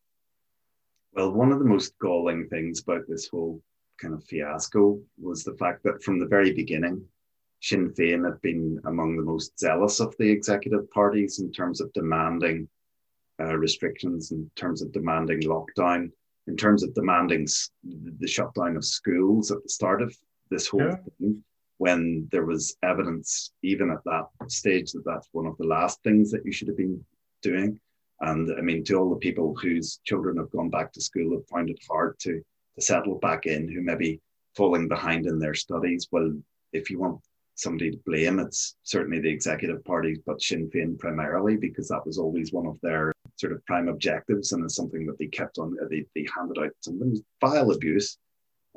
Well, 1.13 1.31
one 1.31 1.51
of 1.51 1.59
the 1.59 1.65
most 1.65 1.97
galling 1.99 2.47
things 2.49 2.81
about 2.81 3.03
this 3.07 3.27
whole 3.27 3.61
kind 4.01 4.13
of 4.13 4.23
fiasco 4.25 4.99
was 5.21 5.43
the 5.43 5.55
fact 5.55 5.83
that 5.83 6.03
from 6.03 6.19
the 6.19 6.25
very 6.25 6.53
beginning, 6.53 7.05
Sinn 7.61 7.91
Féin 7.91 8.25
had 8.25 8.41
been 8.41 8.79
among 8.85 9.15
the 9.15 9.23
most 9.23 9.57
zealous 9.57 9.99
of 9.99 10.15
the 10.19 10.29
executive 10.29 10.89
parties 10.91 11.39
in 11.39 11.51
terms 11.51 11.81
of 11.81 11.91
demanding 11.93 12.67
uh, 13.39 13.57
restrictions 13.57 14.31
in 14.31 14.49
terms 14.55 14.81
of 14.81 14.91
demanding 14.91 15.41
lockdown, 15.41 16.11
in 16.47 16.55
terms 16.55 16.83
of 16.83 16.93
demanding 16.93 17.47
the 17.83 18.27
shutdown 18.27 18.77
of 18.77 18.85
schools 18.85 19.51
at 19.51 19.61
the 19.63 19.69
start 19.69 20.01
of 20.01 20.15
this 20.49 20.67
whole 20.67 20.81
yeah. 20.81 20.95
thing, 21.19 21.43
when 21.77 22.27
there 22.31 22.45
was 22.45 22.75
evidence, 22.83 23.51
even 23.61 23.91
at 23.91 24.03
that 24.05 24.27
stage, 24.47 24.91
that 24.91 25.03
that's 25.05 25.29
one 25.31 25.45
of 25.45 25.57
the 25.57 25.65
last 25.65 26.01
things 26.03 26.31
that 26.31 26.45
you 26.45 26.51
should 26.51 26.67
have 26.67 26.77
been 26.77 27.03
doing. 27.41 27.79
And 28.21 28.49
I 28.57 28.61
mean, 28.61 28.83
to 28.85 28.95
all 28.95 29.09
the 29.09 29.17
people 29.17 29.55
whose 29.55 29.99
children 30.05 30.37
have 30.37 30.51
gone 30.51 30.69
back 30.69 30.93
to 30.93 31.01
school 31.01 31.33
have 31.33 31.47
found 31.47 31.69
it 31.69 31.79
hard 31.89 32.17
to, 32.19 32.41
to 32.75 32.81
settle 32.81 33.15
back 33.19 33.45
in, 33.45 33.67
who 33.67 33.81
may 33.81 33.95
be 33.95 34.21
falling 34.55 34.87
behind 34.87 35.25
in 35.25 35.37
their 35.37 35.53
studies. 35.53 36.07
Well, 36.11 36.31
if 36.71 36.89
you 36.89 36.99
want 36.99 37.19
somebody 37.55 37.91
to 37.91 37.99
blame, 38.05 38.39
it's 38.39 38.75
certainly 38.83 39.19
the 39.19 39.29
executive 39.29 39.83
party, 39.83 40.21
but 40.25 40.41
Sinn 40.41 40.69
Féin 40.69 40.97
primarily, 40.97 41.57
because 41.57 41.89
that 41.89 42.05
was 42.05 42.17
always 42.17 42.53
one 42.53 42.67
of 42.67 42.79
their 42.81 43.11
sort 43.37 43.51
of 43.51 43.65
prime 43.65 43.89
objectives 43.89 44.53
and 44.53 44.63
it's 44.63 44.75
something 44.75 45.05
that 45.05 45.17
they 45.17 45.27
kept 45.27 45.57
on, 45.57 45.75
they, 45.89 46.05
they 46.15 46.25
handed 46.33 46.57
out 46.57 46.71
some 46.81 47.13
vile 47.41 47.71
abuse 47.71 48.17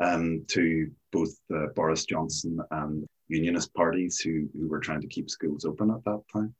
um, 0.00 0.44
to 0.48 0.90
both 1.12 1.34
uh, 1.54 1.66
Boris 1.74 2.04
Johnson 2.04 2.58
and 2.70 3.06
unionist 3.28 3.74
parties 3.74 4.20
who, 4.20 4.48
who 4.54 4.68
were 4.68 4.80
trying 4.80 5.00
to 5.00 5.06
keep 5.06 5.30
schools 5.30 5.64
open 5.64 5.90
at 5.90 6.04
that 6.04 6.22
time. 6.32 6.54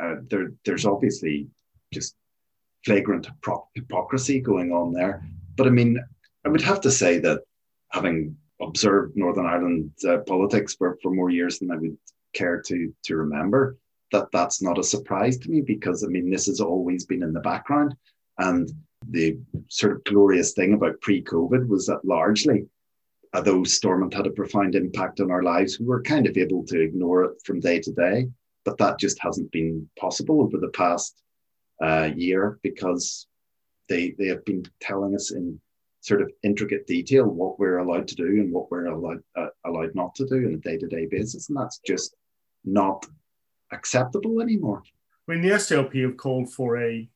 Uh, 0.00 0.16
there, 0.28 0.52
there's 0.64 0.86
obviously 0.86 1.48
just 1.92 2.14
flagrant 2.84 3.28
hypocrisy 3.74 4.40
going 4.40 4.72
on 4.72 4.92
there. 4.92 5.22
But 5.56 5.66
I 5.66 5.70
mean, 5.70 6.02
I 6.44 6.48
would 6.48 6.62
have 6.62 6.80
to 6.82 6.90
say 6.90 7.18
that 7.18 7.42
having 7.90 8.36
observed 8.60 9.16
Northern 9.16 9.46
Ireland 9.46 9.92
uh, 10.08 10.18
politics 10.18 10.74
for, 10.74 10.98
for 11.02 11.12
more 11.12 11.30
years 11.30 11.58
than 11.58 11.70
I 11.70 11.76
would 11.76 11.96
care 12.32 12.60
to 12.62 12.94
to 13.04 13.16
remember. 13.16 13.76
That 14.10 14.28
that's 14.32 14.62
not 14.62 14.78
a 14.78 14.82
surprise 14.82 15.38
to 15.38 15.50
me 15.50 15.62
because 15.62 16.04
I 16.04 16.08
mean 16.08 16.30
this 16.30 16.46
has 16.46 16.60
always 16.60 17.06
been 17.06 17.22
in 17.22 17.32
the 17.32 17.40
background, 17.40 17.94
and 18.38 18.70
the 19.10 19.38
sort 19.68 19.92
of 19.92 20.04
glorious 20.04 20.52
thing 20.52 20.74
about 20.74 21.00
pre-COVID 21.00 21.66
was 21.68 21.86
that 21.86 22.04
largely, 22.04 22.66
although 23.34 23.64
Stormont 23.64 24.14
had 24.14 24.26
a 24.26 24.30
profound 24.30 24.74
impact 24.74 25.20
on 25.20 25.30
our 25.30 25.42
lives, 25.42 25.78
we 25.78 25.86
were 25.86 26.02
kind 26.02 26.26
of 26.26 26.36
able 26.36 26.64
to 26.66 26.80
ignore 26.80 27.24
it 27.24 27.32
from 27.44 27.60
day 27.60 27.80
to 27.80 27.92
day. 27.92 28.28
But 28.64 28.78
that 28.78 28.98
just 28.98 29.18
hasn't 29.20 29.50
been 29.50 29.88
possible 29.98 30.40
over 30.40 30.58
the 30.58 30.68
past 30.68 31.20
uh, 31.82 32.10
year 32.14 32.58
because 32.62 33.26
they 33.88 34.14
they 34.18 34.28
have 34.28 34.44
been 34.44 34.64
telling 34.80 35.14
us 35.14 35.32
in 35.32 35.60
sort 36.00 36.22
of 36.22 36.30
intricate 36.42 36.86
detail 36.86 37.24
what 37.24 37.58
we're 37.58 37.78
allowed 37.78 38.08
to 38.08 38.14
do 38.14 38.26
and 38.26 38.52
what 38.52 38.70
we're 38.70 38.86
allowed 38.86 39.22
uh, 39.36 39.48
allowed 39.64 39.94
not 39.94 40.14
to 40.14 40.26
do 40.26 40.46
on 40.46 40.54
a 40.54 40.56
day 40.58 40.76
to 40.76 40.86
day 40.86 41.06
basis, 41.06 41.48
and 41.48 41.58
that's 41.58 41.80
just 41.86 42.14
not 42.64 43.04
acceptable 43.72 44.40
anymore. 44.40 44.82
When 45.26 45.42
the 45.42 45.50
SDLP 45.50 46.02
have 46.02 46.16
called 46.16 46.52
for 46.52 46.80
a 46.82 47.08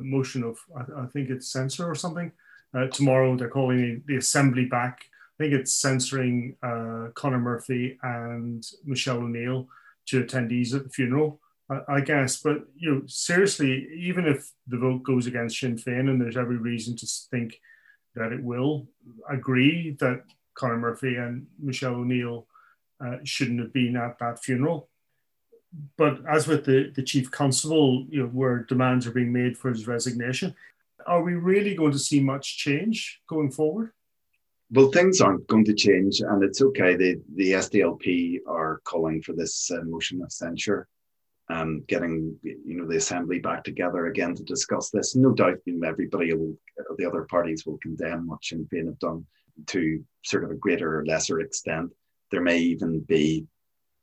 motion 0.00 0.42
of, 0.42 0.58
I, 0.76 1.02
I, 1.02 1.06
think 1.06 1.30
it's 1.30 1.52
censor 1.52 1.88
or 1.88 1.94
something. 1.94 2.32
Uh, 2.74 2.86
tomorrow 2.88 3.36
they're 3.36 3.48
calling 3.48 3.78
the, 3.78 4.02
the, 4.06 4.16
assembly 4.18 4.64
back. 4.64 5.04
I 5.38 5.44
think 5.44 5.54
it's 5.54 5.74
censoring 5.74 6.56
uh, 6.62 7.08
Conor 7.14 7.40
Murphy 7.40 7.98
and 8.02 8.64
Michelle 8.84 9.18
O'Neill 9.18 9.68
to 10.06 10.24
attendees 10.24 10.74
at 10.74 10.84
the 10.84 10.90
funeral. 10.90 11.40
I, 11.88 12.02
guess, 12.02 12.42
but 12.42 12.58
you 12.76 12.90
know, 12.90 13.02
seriously, 13.06 13.88
even 13.96 14.26
if 14.26 14.50
the 14.66 14.76
vote 14.76 15.02
goes 15.02 15.26
against 15.26 15.58
Sinn 15.58 15.76
Féin, 15.76 16.10
and 16.10 16.20
there's 16.20 16.36
every 16.36 16.58
reason 16.58 16.94
to 16.96 17.06
think 17.30 17.58
that 18.14 18.32
it 18.32 18.42
will 18.42 18.86
agree 19.30 19.96
that 19.98 20.24
Conor 20.54 20.76
Murphy 20.76 21.16
and 21.16 21.46
Michelle 21.58 21.94
O'Neill 21.94 22.46
uh, 23.04 23.16
shouldn't 23.24 23.60
have 23.60 23.72
been 23.72 23.96
at 23.96 24.18
that 24.18 24.44
funeral. 24.44 24.90
But 25.96 26.20
as 26.28 26.46
with 26.46 26.64
the, 26.64 26.92
the 26.94 27.02
chief 27.02 27.30
constable, 27.30 28.06
you 28.08 28.22
know, 28.22 28.28
where 28.28 28.60
demands 28.60 29.06
are 29.06 29.12
being 29.12 29.32
made 29.32 29.56
for 29.56 29.70
his 29.70 29.86
resignation, 29.86 30.54
are 31.06 31.22
we 31.22 31.34
really 31.34 31.74
going 31.74 31.92
to 31.92 31.98
see 31.98 32.20
much 32.20 32.58
change 32.58 33.20
going 33.28 33.50
forward? 33.50 33.92
Well, 34.70 34.90
things 34.90 35.20
aren't 35.20 35.46
going 35.46 35.64
to 35.66 35.74
change, 35.74 36.20
and 36.20 36.42
it's 36.42 36.62
okay. 36.62 36.96
The 36.96 37.20
the 37.34 37.52
SDLP 37.52 38.38
are 38.46 38.80
calling 38.84 39.22
for 39.22 39.32
this 39.32 39.70
uh, 39.70 39.82
motion 39.84 40.22
of 40.22 40.32
censure, 40.32 40.88
um, 41.48 41.84
getting 41.86 42.36
you 42.42 42.76
know 42.76 42.86
the 42.86 42.96
assembly 42.96 43.38
back 43.40 43.62
together 43.62 44.06
again 44.06 44.34
to 44.34 44.42
discuss 44.42 44.90
this. 44.90 45.14
No 45.14 45.32
doubt, 45.32 45.58
you 45.66 45.78
know, 45.78 45.86
everybody 45.86 46.32
will, 46.32 46.56
the 46.96 47.06
other 47.06 47.24
parties 47.24 47.64
will 47.66 47.78
condemn 47.78 48.26
what 48.26 48.42
Sinn 48.42 48.66
Féin 48.72 48.86
have 48.86 48.98
done 48.98 49.26
to 49.66 50.02
sort 50.24 50.44
of 50.44 50.50
a 50.50 50.56
greater 50.56 50.98
or 50.98 51.06
lesser 51.06 51.40
extent. 51.40 51.92
There 52.30 52.42
may 52.42 52.58
even 52.58 53.00
be 53.00 53.46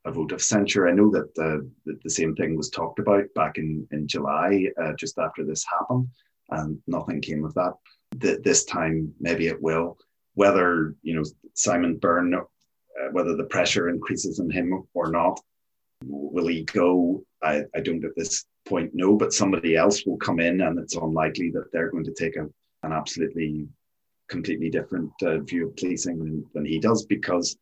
a 0.06 0.12
vote 0.12 0.32
of 0.32 0.42
censure. 0.42 0.88
I 0.88 0.94
know 0.94 1.10
that 1.12 1.30
uh, 1.38 1.64
the, 1.86 2.00
the, 2.04 2.10
same 2.10 2.36
thing 2.36 2.56
was 2.56 2.70
talked 2.70 3.00
about 3.00 3.26
back 3.36 3.58
in, 3.58 3.88
in 3.92 4.08
July, 4.08 4.68
uh, 4.82 4.94
just 4.98 5.20
after 5.20 5.46
this 5.46 5.64
happened, 5.66 6.08
and 6.50 6.80
nothing 6.88 7.22
came 7.22 7.46
of 7.46 7.54
that. 7.54 7.74
Th- 8.20 8.40
this 8.44 8.66
time, 8.66 9.14
maybe 9.20 9.48
it 9.48 9.62
will. 9.62 9.98
Whether 10.34 10.96
you 11.04 11.16
know 11.16 11.24
Simon 11.54 11.98
Byrne, 11.98 12.34
uh, 12.34 13.10
whether 13.12 13.36
the 13.36 13.46
pressure 13.46 13.90
increases 13.90 14.40
on 14.40 14.50
him 14.50 14.84
or 14.94 15.12
not, 15.12 15.40
will 16.04 16.48
he 16.48 16.64
go? 16.64 17.24
I, 17.44 17.64
I 17.76 17.82
don't 17.82 18.04
at 18.04 18.16
this 18.16 18.46
point 18.66 18.94
know, 18.94 19.16
but 19.16 19.34
somebody 19.34 19.76
else 19.76 20.06
will 20.06 20.18
come 20.18 20.40
in, 20.40 20.62
and 20.62 20.80
it's 20.80 20.96
unlikely 20.96 21.52
that 21.52 21.72
they're 21.72 21.92
going 21.92 22.06
to 22.06 22.14
take 22.14 22.38
a, 22.38 22.48
an 22.84 22.92
absolutely 22.92 23.68
completely 24.30 24.70
different 24.70 25.12
uh, 25.24 25.40
view 25.40 25.68
of 25.68 25.76
policing 25.76 26.18
than, 26.18 26.46
than 26.54 26.66
he 26.66 26.80
does 26.80 27.06
because 27.06 27.58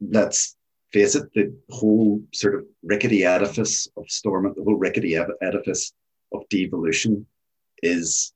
let's 0.00 0.56
face 0.92 1.14
it, 1.14 1.32
the 1.34 1.54
whole 1.70 2.20
sort 2.32 2.54
of 2.54 2.64
rickety 2.82 3.24
edifice 3.24 3.88
of 3.96 4.04
Stormont, 4.08 4.56
the 4.56 4.64
whole 4.64 4.74
rickety 4.74 5.16
edifice 5.16 5.92
of 6.32 6.48
devolution 6.48 7.26
is 7.82 8.32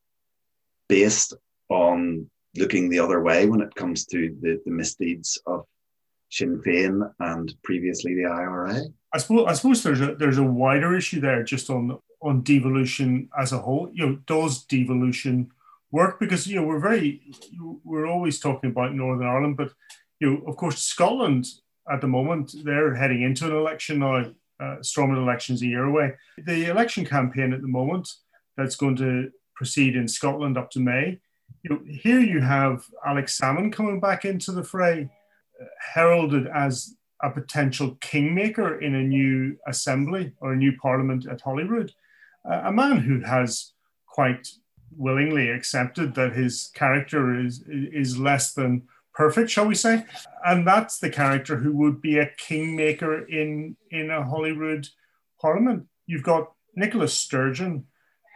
based 0.87 1.33
on 1.69 2.29
looking 2.55 2.89
the 2.89 2.99
other 2.99 3.21
way 3.21 3.45
when 3.47 3.61
it 3.61 3.75
comes 3.75 4.05
to 4.05 4.35
the, 4.41 4.61
the 4.65 4.71
misdeeds 4.71 5.39
of 5.45 5.65
Sinn 6.29 6.61
Féin 6.65 7.09
and 7.19 7.53
previously 7.63 8.15
the 8.15 8.25
IRA. 8.25 8.81
I 9.13 9.17
suppose 9.17 9.45
I 9.47 9.53
suppose 9.53 9.83
there's 9.83 10.01
a 10.01 10.15
there's 10.15 10.37
a 10.37 10.43
wider 10.43 10.95
issue 10.95 11.21
there 11.21 11.43
just 11.43 11.69
on 11.69 11.97
on 12.21 12.41
devolution 12.43 13.29
as 13.37 13.51
a 13.51 13.59
whole. 13.59 13.89
You 13.93 14.05
know, 14.05 14.15
does 14.25 14.63
devolution 14.65 15.51
work? 15.91 16.19
Because 16.19 16.47
you 16.47 16.55
know 16.55 16.65
we're 16.65 16.79
very 16.79 17.21
we're 17.83 18.07
always 18.07 18.39
talking 18.39 18.71
about 18.71 18.95
Northern 18.95 19.27
Ireland, 19.27 19.57
but 19.57 19.71
you 20.19 20.31
know, 20.31 20.41
of 20.47 20.57
course, 20.57 20.81
Scotland 20.81 21.45
at 21.91 22.01
the 22.01 22.07
moment. 22.07 22.55
They're 22.63 22.95
heading 22.95 23.21
into 23.21 23.45
an 23.45 23.55
election 23.55 23.99
now. 23.99 24.31
Uh, 24.57 24.81
Stormont 24.81 25.19
elections 25.19 25.61
a 25.61 25.65
year 25.65 25.83
away. 25.83 26.13
The 26.45 26.69
election 26.69 27.03
campaign 27.03 27.51
at 27.51 27.61
the 27.61 27.67
moment 27.67 28.09
that's 28.55 28.77
going 28.77 28.95
to 28.97 29.29
proceed 29.53 29.97
in 29.97 30.07
Scotland 30.07 30.57
up 30.57 30.71
to 30.71 30.79
May. 30.79 31.19
You 31.63 31.71
know, 31.71 31.81
here 31.85 32.21
you 32.21 32.39
have 32.39 32.85
Alex 33.05 33.37
Salmond 33.37 33.73
coming 33.73 33.99
back 33.99 34.23
into 34.23 34.53
the 34.53 34.63
fray, 34.63 35.09
uh, 35.61 35.65
heralded 35.93 36.47
as 36.47 36.95
a 37.21 37.29
potential 37.29 37.97
kingmaker 38.01 38.79
in 38.79 38.95
a 38.95 39.03
new 39.03 39.57
assembly 39.67 40.33
or 40.39 40.53
a 40.53 40.57
new 40.57 40.77
parliament 40.77 41.25
at 41.27 41.41
Holyrood. 41.41 41.91
Uh, 42.49 42.61
a 42.65 42.71
man 42.71 42.97
who 42.97 43.21
has 43.21 43.73
quite 44.07 44.47
willingly 44.95 45.49
accepted 45.49 46.15
that 46.15 46.33
his 46.33 46.71
character 46.73 47.37
is 47.43 47.63
is 47.67 48.17
less 48.17 48.53
than 48.53 48.83
perfect, 49.15 49.49
shall 49.49 49.65
we 49.65 49.75
say? 49.75 50.05
And 50.45 50.67
that's 50.67 50.99
the 50.99 51.09
character 51.09 51.57
who 51.57 51.71
would 51.77 52.01
be 52.01 52.19
a 52.19 52.31
kingmaker 52.37 53.25
in 53.25 53.77
in 53.89 54.11
a 54.11 54.23
Holyrood 54.23 54.89
parliament. 55.41 55.87
You've 56.05 56.23
got 56.23 56.51
Nicola 56.75 57.07
Sturgeon, 57.07 57.85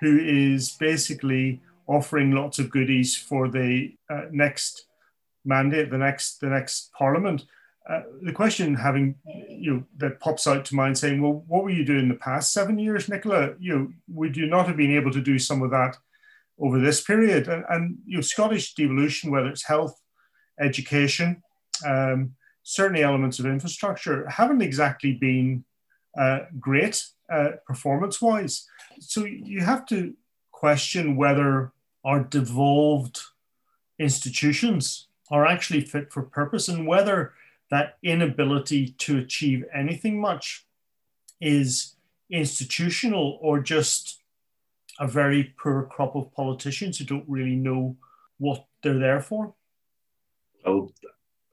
who 0.01 0.17
is 0.19 0.71
basically 0.71 1.61
offering 1.87 2.31
lots 2.31 2.59
of 2.59 2.69
goodies 2.69 3.15
for 3.15 3.49
the 3.49 3.95
uh, 4.09 4.25
next 4.31 4.85
mandate, 5.45 5.91
the 5.91 5.97
next 5.97 6.39
the 6.39 6.49
next 6.49 6.91
parliament. 6.93 7.45
Uh, 7.89 8.03
the 8.21 8.31
question 8.31 8.75
having 8.75 9.15
you 9.49 9.73
know 9.73 9.83
that 9.97 10.19
pops 10.19 10.47
out 10.47 10.63
to 10.63 10.75
mind 10.75 10.97
saying, 10.97 11.21
well, 11.21 11.43
what 11.47 11.63
were 11.63 11.69
you 11.69 11.83
doing 11.83 12.03
in 12.03 12.09
the 12.09 12.15
past 12.15 12.53
seven 12.53 12.79
years, 12.79 13.09
Nicola? 13.09 13.53
You 13.59 13.77
know, 13.77 13.87
would 14.07 14.37
you 14.37 14.45
not 14.45 14.67
have 14.67 14.77
been 14.77 14.95
able 14.95 15.11
to 15.11 15.21
do 15.21 15.39
some 15.39 15.61
of 15.61 15.71
that 15.71 15.97
over 16.59 16.79
this 16.79 17.01
period? 17.01 17.47
And, 17.47 17.65
and 17.69 17.97
you 18.05 18.17
know, 18.17 18.21
Scottish 18.21 18.75
devolution, 18.75 19.31
whether 19.31 19.49
it's 19.49 19.65
health, 19.65 19.98
education, 20.59 21.41
um, 21.85 22.35
certainly 22.63 23.03
elements 23.03 23.39
of 23.39 23.45
infrastructure 23.45 24.27
haven't 24.29 24.61
exactly 24.61 25.13
been 25.13 25.63
uh, 26.17 26.39
great 26.59 27.05
uh, 27.31 27.51
performance 27.65 28.21
wise. 28.21 28.67
So 28.99 29.25
you 29.25 29.61
have 29.61 29.85
to 29.87 30.13
question 30.51 31.15
whether 31.15 31.71
our 32.03 32.23
devolved 32.23 33.19
institutions 33.97 35.07
are 35.31 35.45
actually 35.45 35.81
fit 35.81 36.11
for 36.11 36.23
purpose 36.23 36.67
and 36.67 36.87
whether 36.87 37.33
that 37.69 37.97
inability 38.03 38.95
to 38.97 39.19
achieve 39.19 39.63
anything 39.73 40.19
much 40.19 40.65
is 41.39 41.95
institutional 42.29 43.37
or 43.41 43.59
just 43.59 44.21
a 44.99 45.07
very 45.07 45.53
poor 45.61 45.83
crop 45.83 46.15
of 46.15 46.33
politicians 46.33 46.97
who 46.97 47.05
don't 47.05 47.25
really 47.27 47.55
know 47.55 47.95
what 48.37 48.65
they're 48.83 48.99
there 48.99 49.21
for. 49.21 49.53
Oh, 50.65 50.89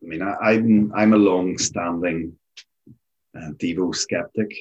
I 0.03 0.07
mean, 0.07 0.23
I, 0.23 0.53
am 0.53 0.93
I'm, 0.93 0.93
I'm 0.95 1.13
a 1.15 1.19
long-standing 1.19 2.33
uh, 3.37 3.51
Devo 3.53 3.95
skeptic, 3.95 4.53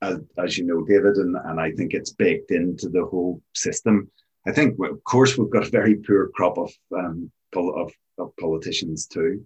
as, 0.00 0.18
as 0.38 0.58
you 0.58 0.64
know, 0.64 0.84
David, 0.84 1.16
and, 1.16 1.36
and 1.44 1.60
I 1.60 1.72
think 1.72 1.94
it's 1.94 2.12
baked 2.12 2.50
into 2.50 2.88
the 2.88 3.04
whole 3.04 3.40
system. 3.54 4.10
I 4.46 4.52
think, 4.52 4.78
well, 4.78 4.92
of 4.92 5.04
course, 5.04 5.38
we've 5.38 5.50
got 5.50 5.66
a 5.66 5.70
very 5.70 5.96
poor 5.96 6.30
crop 6.34 6.58
of 6.58 6.72
um, 6.96 7.30
of, 7.54 7.92
of 8.18 8.36
politicians 8.38 9.06
too. 9.06 9.44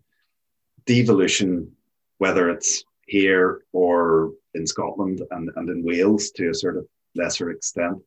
Devolution, 0.87 1.71
whether 2.19 2.51
it's 2.51 2.85
here 3.07 3.63
or 3.73 4.33
in 4.55 4.67
Scotland 4.67 5.21
and, 5.31 5.51
and 5.57 5.69
in 5.69 5.85
Wales 5.85 6.31
to 6.33 6.51
a 6.51 6.55
sort 6.55 6.77
of 6.77 6.87
lesser 7.15 7.51
extent, 7.51 7.99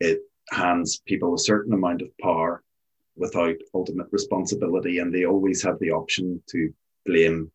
it 0.00 0.20
hands 0.50 1.00
people 1.06 1.34
a 1.34 1.38
certain 1.38 1.72
amount 1.72 2.02
of 2.02 2.08
power 2.18 2.62
without 3.16 3.56
ultimate 3.74 4.06
responsibility, 4.10 4.98
and 4.98 5.12
they 5.12 5.24
always 5.24 5.62
have 5.62 5.78
the 5.78 5.90
option 5.90 6.42
to 6.50 6.72
blame 7.04 7.50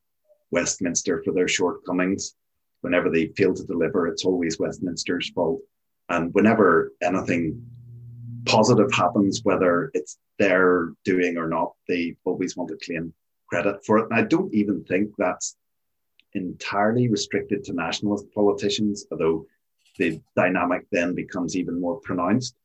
Westminster 0.52 1.22
for 1.24 1.34
their 1.34 1.48
shortcomings. 1.48 2.36
Whenever 2.82 3.10
they 3.10 3.28
fail 3.28 3.54
to 3.54 3.64
deliver, 3.64 4.08
it's 4.08 4.26
always 4.26 4.60
Westminster's 4.60 5.30
fault. 5.30 5.62
And 6.10 6.34
whenever 6.34 6.92
anything 7.02 7.64
positive 8.46 8.92
happens, 8.92 9.42
whether 9.44 9.92
it's 9.94 10.18
their 10.40 10.94
doing 11.06 11.38
or 11.38 11.48
not, 11.48 11.74
they 11.88 12.16
always 12.26 12.58
want 12.58 12.70
to 12.70 12.86
claim 12.86 13.14
credit 13.48 13.86
for 13.86 14.00
it. 14.00 14.08
And 14.10 14.20
I 14.20 14.24
don't 14.24 14.54
even 14.54 14.84
think 14.86 15.12
that's 15.18 15.56
entirely 16.34 17.08
restricted 17.08 17.64
to 17.66 17.74
nationalist 17.74 18.26
politicians, 18.34 19.06
although 19.12 19.46
the 19.98 20.22
dynamic 20.36 20.88
then 20.92 21.14
becomes 21.14 21.56
even 21.56 21.80
more 21.80 22.00
pronounced 22.00 22.56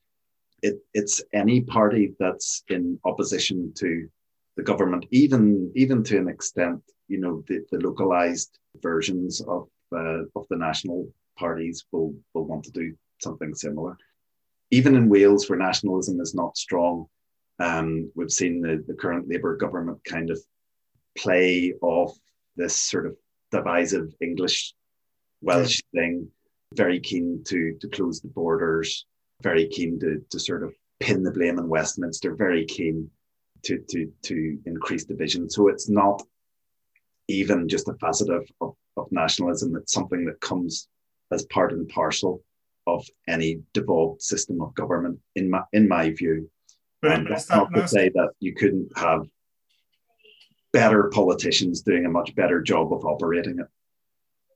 it, 0.62 0.78
it's 0.94 1.22
any 1.32 1.60
party 1.60 2.14
that's 2.18 2.62
in 2.68 2.98
opposition 3.04 3.72
to 3.76 4.08
the 4.56 4.62
government, 4.62 5.06
even 5.10 5.70
even 5.75 6.02
to 6.04 6.18
an 6.18 6.28
extent, 6.28 6.80
you 7.08 7.18
know, 7.18 7.44
the, 7.46 7.64
the 7.70 7.78
localized 7.78 8.58
versions 8.80 9.40
of 9.42 9.68
uh, 9.94 10.22
of 10.34 10.46
the 10.48 10.56
national 10.56 11.08
parties 11.38 11.84
will 11.92 12.14
will 12.32 12.46
want 12.46 12.64
to 12.64 12.70
do 12.70 12.94
something 13.22 13.54
similar. 13.54 13.96
Even 14.70 14.96
in 14.96 15.08
Wales, 15.08 15.48
where 15.48 15.58
nationalism 15.58 16.20
is 16.20 16.34
not 16.34 16.56
strong, 16.56 17.06
um, 17.60 18.10
we've 18.14 18.32
seen 18.32 18.60
the, 18.60 18.82
the 18.88 18.94
current 18.94 19.28
Labour 19.28 19.56
government 19.56 19.98
kind 20.04 20.30
of 20.30 20.40
play 21.16 21.75
off 21.82 22.16
this 22.56 22.75
sort 22.75 23.06
of 23.06 23.16
divisive 23.52 24.12
English 24.20 24.75
Welsh 25.42 25.80
thing, 25.94 26.28
very 26.75 26.98
keen 26.98 27.44
to 27.44 27.76
to 27.80 27.88
close 27.88 28.20
the 28.20 28.28
borders, 28.28 29.06
very 29.42 29.68
keen 29.68 29.98
to 30.00 30.22
to 30.30 30.38
sort 30.38 30.62
of 30.62 30.74
pin 31.00 31.22
the 31.22 31.30
blame 31.30 31.58
in 31.58 31.68
Westminster, 31.68 32.34
very 32.34 32.64
keen 32.64 33.10
to 33.64 33.78
to 33.90 34.10
to 34.22 34.58
increase 34.66 35.04
division. 35.04 35.48
So 35.50 35.68
it's 35.68 35.88
not 35.88 36.22
even 37.28 37.68
just 37.68 37.88
a 37.88 37.94
facet 37.94 38.30
of, 38.30 38.48
of, 38.60 38.74
of 38.96 39.10
nationalism. 39.10 39.74
It's 39.76 39.92
something 39.92 40.24
that 40.26 40.40
comes 40.40 40.88
as 41.32 41.44
part 41.46 41.72
and 41.72 41.88
parcel 41.88 42.42
of 42.86 43.04
any 43.26 43.60
devolved 43.74 44.22
system 44.22 44.60
of 44.62 44.74
government, 44.74 45.18
in 45.34 45.50
my 45.50 45.62
in 45.72 45.88
my 45.88 46.10
view. 46.10 46.50
But 47.02 47.12
and 47.12 47.26
that's 47.28 47.50
not 47.50 47.74
to 47.74 47.86
say 47.86 48.08
that 48.10 48.30
you 48.40 48.54
couldn't 48.54 48.96
have 48.96 49.26
better 50.72 51.10
politicians 51.12 51.82
doing 51.82 52.06
a 52.06 52.10
much 52.10 52.34
better 52.34 52.60
job 52.62 52.92
of 52.92 53.04
operating 53.04 53.58
it. 53.58 53.66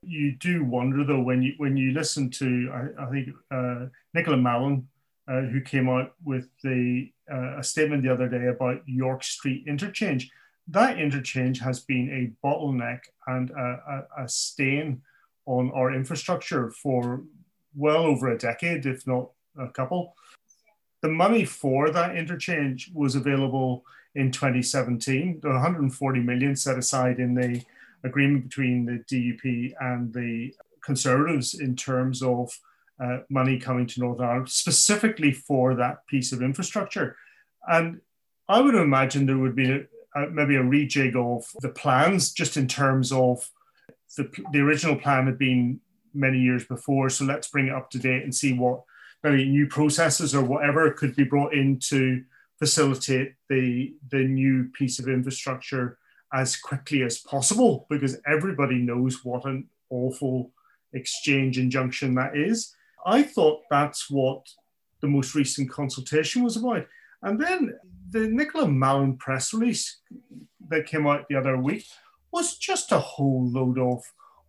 You 0.02 0.32
do 0.32 0.64
wonder 0.64 1.04
though 1.04 1.20
when 1.20 1.42
you 1.42 1.54
when 1.58 1.76
you 1.76 1.92
listen 1.92 2.30
to 2.30 2.70
I, 2.72 3.04
I 3.04 3.10
think 3.10 3.28
uh, 3.50 3.86
Nicola 4.14 4.36
Mallon, 4.36 4.88
uh, 5.28 5.42
who 5.42 5.60
came 5.60 5.88
out 5.88 6.14
with 6.24 6.48
the 6.62 7.12
uh, 7.30 7.58
a 7.58 7.64
statement 7.64 8.02
the 8.02 8.12
other 8.12 8.28
day 8.28 8.46
about 8.46 8.82
York 8.86 9.22
Street 9.22 9.64
interchange. 9.66 10.30
That 10.68 10.98
interchange 10.98 11.60
has 11.60 11.80
been 11.80 12.08
a 12.10 12.46
bottleneck 12.46 13.00
and 13.26 13.50
a, 13.50 14.06
a, 14.16 14.24
a 14.24 14.28
stain 14.28 15.02
on 15.46 15.70
our 15.72 15.92
infrastructure 15.92 16.70
for 16.70 17.22
well 17.74 18.04
over 18.04 18.28
a 18.28 18.38
decade, 18.38 18.86
if 18.86 19.06
not 19.06 19.30
a 19.58 19.68
couple. 19.68 20.14
The 21.02 21.08
money 21.08 21.44
for 21.44 21.90
that 21.90 22.16
interchange 22.16 22.90
was 22.94 23.14
available 23.14 23.84
in 24.14 24.30
2017. 24.30 25.40
There 25.42 25.52
140 25.52 26.20
million 26.20 26.56
set 26.56 26.78
aside 26.78 27.18
in 27.18 27.34
the 27.34 27.62
agreement 28.04 28.44
between 28.44 28.84
the 28.84 29.04
DUP 29.10 29.74
and 29.80 30.12
the 30.12 30.54
Conservatives 30.82 31.54
in 31.54 31.76
terms 31.76 32.22
of 32.22 32.50
uh, 33.02 33.18
money 33.28 33.58
coming 33.58 33.86
to 33.86 34.00
Northern 34.00 34.26
Ireland 34.26 34.48
specifically 34.48 35.32
for 35.32 35.74
that 35.74 36.06
piece 36.06 36.32
of 36.32 36.42
infrastructure. 36.42 37.16
And 37.68 38.00
I 38.48 38.60
would 38.60 38.74
imagine 38.74 39.26
there 39.26 39.38
would 39.38 39.56
be 39.56 39.70
a, 39.70 39.80
a, 40.14 40.30
maybe 40.30 40.56
a 40.56 40.62
rejig 40.62 41.16
of 41.16 41.46
the 41.60 41.68
plans 41.68 42.32
just 42.32 42.56
in 42.56 42.66
terms 42.66 43.12
of 43.12 43.48
the, 44.16 44.30
the 44.52 44.60
original 44.60 44.96
plan 44.96 45.26
had 45.26 45.38
been 45.38 45.80
many 46.14 46.38
years 46.38 46.64
before. 46.64 47.08
So 47.10 47.24
let's 47.24 47.48
bring 47.48 47.68
it 47.68 47.74
up 47.74 47.90
to 47.90 47.98
date 47.98 48.24
and 48.24 48.34
see 48.34 48.52
what 48.52 48.82
maybe 49.22 49.48
new 49.48 49.66
processes 49.66 50.34
or 50.34 50.42
whatever 50.42 50.90
could 50.92 51.14
be 51.14 51.24
brought 51.24 51.54
in 51.54 51.78
to 51.78 52.24
facilitate 52.58 53.34
the, 53.48 53.94
the 54.10 54.18
new 54.18 54.68
piece 54.74 54.98
of 54.98 55.08
infrastructure 55.08 55.98
as 56.32 56.56
quickly 56.56 57.02
as 57.02 57.18
possible 57.18 57.86
because 57.90 58.18
everybody 58.26 58.76
knows 58.76 59.24
what 59.24 59.44
an 59.44 59.68
awful 59.90 60.52
exchange 60.92 61.58
injunction 61.58 62.14
that 62.14 62.36
is. 62.36 62.74
I 63.04 63.22
thought 63.22 63.62
that's 63.70 64.10
what 64.10 64.46
the 65.00 65.08
most 65.08 65.34
recent 65.34 65.70
consultation 65.70 66.42
was 66.42 66.56
about. 66.56 66.86
And 67.22 67.40
then 67.40 67.78
the 68.10 68.28
Nicola 68.28 68.68
Mallon 68.68 69.16
press 69.16 69.52
release 69.52 70.00
that 70.68 70.86
came 70.86 71.06
out 71.06 71.26
the 71.28 71.36
other 71.36 71.56
week 71.56 71.86
was 72.32 72.56
just 72.56 72.92
a 72.92 72.98
whole 72.98 73.48
load 73.48 73.78
of, 73.78 74.02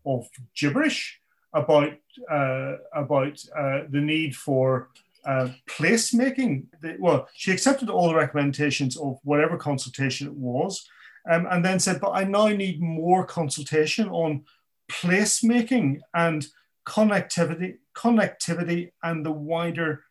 of 0.06 0.28
gibberish 0.56 1.20
about, 1.54 1.94
uh, 2.30 2.76
about 2.94 3.40
uh, 3.58 3.82
the 3.90 4.02
need 4.02 4.36
for 4.36 4.90
uh, 5.26 5.50
placemaking. 5.68 6.66
Well, 7.00 7.28
she 7.34 7.52
accepted 7.52 7.90
all 7.90 8.10
the 8.10 8.16
recommendations 8.16 8.98
of 8.98 9.20
whatever 9.24 9.58
consultation 9.58 10.28
it 10.28 10.34
was, 10.34 10.88
um, 11.30 11.48
and 11.50 11.64
then 11.64 11.80
said, 11.80 12.02
"But 12.02 12.12
I 12.12 12.24
now 12.24 12.48
need 12.48 12.82
more 12.82 13.26
consultation 13.26 14.10
on 14.10 14.46
placemaking 14.90 16.00
and 16.14 16.46
connectivity, 16.86 17.78
connectivity, 17.96 18.92
and 19.04 19.26
the 19.26 19.32
wider 19.32 20.04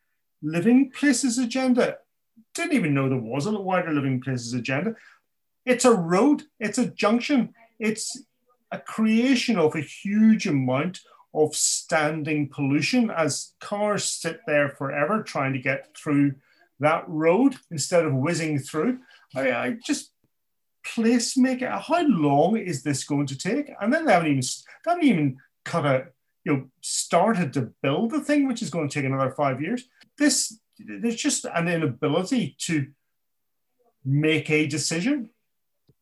living 0.42 0.90
places 0.90 1.38
agenda." 1.38 1.99
Didn't 2.55 2.75
even 2.75 2.94
know 2.94 3.09
there 3.09 3.18
was 3.18 3.46
a 3.46 3.53
wider 3.53 3.92
living 3.92 4.20
places 4.20 4.55
agenda. 4.55 4.96
It's 5.64 5.85
a 5.85 5.94
road. 5.94 6.44
It's 6.59 6.79
a 6.79 6.87
junction. 6.87 7.55
It's 7.79 8.23
a 8.73 8.79
creation 8.79 9.59
of 9.59 9.75
a 9.75 9.81
huge 9.81 10.46
amount 10.46 11.01
of 11.35 11.55
standing 11.55 12.49
pollution 12.49 13.11
as 13.11 13.53
cars 13.61 14.05
sit 14.05 14.40
there 14.46 14.68
forever 14.70 15.23
trying 15.23 15.53
to 15.53 15.59
get 15.59 15.96
through 15.96 16.35
that 16.81 17.05
road 17.09 17.57
instead 17.70 18.05
of 18.05 18.14
whizzing 18.14 18.59
through. 18.59 18.99
I, 19.35 19.53
I 19.53 19.77
just 19.87 20.10
place 20.94 21.37
make. 21.37 21.62
How 21.62 22.03
long 22.07 22.57
is 22.57 22.83
this 22.83 23.05
going 23.05 23.26
to 23.26 23.38
take? 23.38 23.70
And 23.81 23.92
then 23.92 24.05
they 24.05 24.12
haven't 24.12 24.29
even 24.29 24.42
they 24.85 24.90
haven't 24.90 25.05
even 25.05 25.37
cut 25.64 25.87
a 25.87 26.07
you 26.44 26.53
know 26.53 26.64
started 26.81 27.53
to 27.55 27.72
build 27.83 28.11
the 28.11 28.20
thing, 28.20 28.46
which 28.46 28.62
is 28.62 28.70
going 28.70 28.88
to 28.88 28.94
take 28.94 29.07
another 29.07 29.31
five 29.31 29.61
years. 29.61 29.85
This 30.18 30.59
there's 30.79 31.16
just 31.16 31.44
an 31.44 31.68
inability 31.68 32.57
to 32.61 32.87
make 34.05 34.50
a 34.50 34.66
decision. 34.66 35.31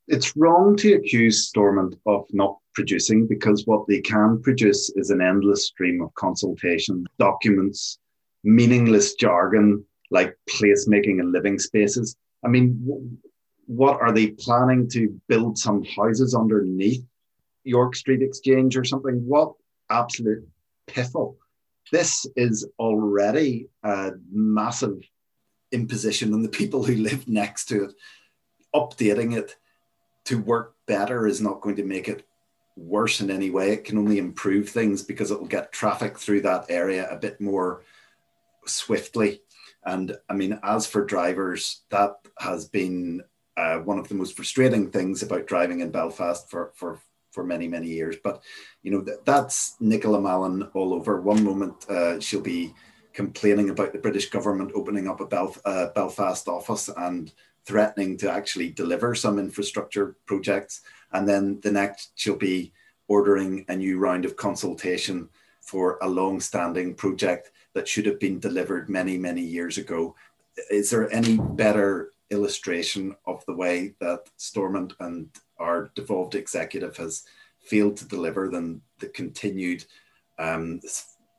It's 0.06 0.36
wrong 0.36 0.76
to 0.76 0.94
accuse 0.94 1.48
Stormont 1.48 1.96
of 2.06 2.24
not 2.32 2.56
producing 2.74 3.26
because 3.26 3.66
what 3.66 3.86
they 3.88 4.00
can 4.00 4.40
produce 4.40 4.88
is 4.90 5.10
an 5.10 5.20
endless 5.20 5.66
stream 5.66 6.00
of 6.00 6.14
consultation, 6.14 7.04
documents, 7.18 7.98
meaningless 8.44 9.14
jargon 9.14 9.84
like 10.10 10.34
placemaking 10.48 11.20
and 11.20 11.32
living 11.32 11.58
spaces. 11.58 12.16
I 12.44 12.48
mean, 12.48 13.18
what 13.68 14.00
are 14.00 14.12
they 14.12 14.28
planning 14.28 14.88
to 14.88 15.20
build 15.28 15.58
some 15.58 15.84
houses 15.84 16.34
underneath 16.34 17.04
York 17.64 17.94
Street 17.94 18.22
Exchange 18.22 18.76
or 18.76 18.84
something? 18.84 19.24
What 19.26 19.52
absolute 19.90 20.48
piffle. 20.88 21.36
This 21.92 22.26
is 22.36 22.66
already 22.78 23.68
a 23.82 24.12
massive 24.30 25.00
imposition 25.70 26.34
on 26.34 26.42
the 26.42 26.48
people 26.48 26.84
who 26.84 26.96
live 26.96 27.28
next 27.28 27.66
to 27.66 27.84
it. 27.84 27.94
Updating 28.74 29.36
it 29.36 29.56
to 30.24 30.40
work 30.40 30.74
better 30.86 31.26
is 31.26 31.40
not 31.40 31.60
going 31.60 31.76
to 31.76 31.84
make 31.84 32.08
it 32.08 32.26
worse 32.76 33.20
in 33.20 33.30
any 33.30 33.50
way. 33.50 33.72
It 33.72 33.84
can 33.84 33.98
only 33.98 34.18
improve 34.18 34.68
things 34.68 35.02
because 35.02 35.30
it 35.30 35.38
will 35.38 35.46
get 35.46 35.72
traffic 35.72 36.18
through 36.18 36.42
that 36.42 36.66
area 36.68 37.08
a 37.10 37.16
bit 37.16 37.40
more 37.40 37.82
swiftly. 38.66 39.42
And 39.84 40.16
I 40.28 40.34
mean, 40.34 40.58
as 40.62 40.86
for 40.86 41.04
drivers, 41.04 41.82
that 41.90 42.16
has 42.38 42.68
been 42.68 43.22
uh, 43.58 43.78
one 43.78 43.98
of 43.98 44.08
the 44.08 44.14
most 44.14 44.36
frustrating 44.36 44.90
things 44.90 45.22
about 45.22 45.48
driving 45.48 45.80
in 45.80 45.90
Belfast 45.90 46.48
for, 46.48 46.70
for, 46.74 47.00
for 47.32 47.42
many, 47.44 47.66
many 47.66 47.88
years. 47.88 48.16
But, 48.22 48.40
you 48.84 48.90
know, 48.92 49.02
th- 49.02 49.18
that's 49.24 49.74
Nicola 49.80 50.20
Mallon 50.20 50.62
all 50.74 50.94
over. 50.94 51.20
One 51.20 51.42
moment 51.42 51.74
uh, 51.90 52.20
she'll 52.20 52.40
be 52.40 52.72
complaining 53.12 53.70
about 53.70 53.92
the 53.92 53.98
British 53.98 54.30
government 54.30 54.70
opening 54.74 55.08
up 55.08 55.20
a 55.20 55.26
Belf- 55.26 55.60
uh, 55.64 55.88
Belfast 55.88 56.46
office 56.46 56.88
and 56.96 57.32
threatening 57.64 58.16
to 58.18 58.30
actually 58.30 58.70
deliver 58.70 59.14
some 59.14 59.40
infrastructure 59.40 60.14
projects. 60.24 60.82
And 61.12 61.28
then 61.28 61.60
the 61.60 61.72
next, 61.72 62.12
she'll 62.14 62.36
be 62.36 62.72
ordering 63.08 63.64
a 63.68 63.74
new 63.74 63.98
round 63.98 64.24
of 64.24 64.36
consultation 64.36 65.28
for 65.62 65.98
a 66.00 66.08
long 66.08 66.40
standing 66.40 66.94
project 66.94 67.50
that 67.74 67.88
should 67.88 68.06
have 68.06 68.20
been 68.20 68.38
delivered 68.38 68.88
many, 68.88 69.18
many 69.18 69.42
years 69.42 69.78
ago. 69.78 70.14
Is 70.70 70.90
there 70.90 71.12
any 71.12 71.38
better 71.38 72.12
illustration 72.30 73.16
of 73.26 73.44
the 73.46 73.54
way 73.54 73.94
that 74.00 74.28
Stormont 74.36 74.92
and 75.00 75.28
our 75.58 75.90
devolved 75.94 76.34
executive 76.34 76.96
has 76.96 77.24
failed 77.60 77.96
to 77.98 78.08
deliver 78.08 78.48
than 78.48 78.80
the 78.98 79.08
continued 79.08 79.84
um, 80.38 80.80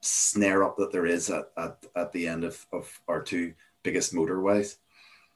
snare 0.02 0.63
up 0.63 0.78
that 0.78 0.91
there 0.91 1.06
is 1.06 1.30
at, 1.30 1.52
at, 1.58 1.78
at 1.95 2.12
the 2.12 2.28
end 2.28 2.43
of, 2.43 2.65
of 2.73 2.99
our 3.08 3.21
two 3.21 3.54
biggest 3.84 4.13
motorways? 4.13 4.78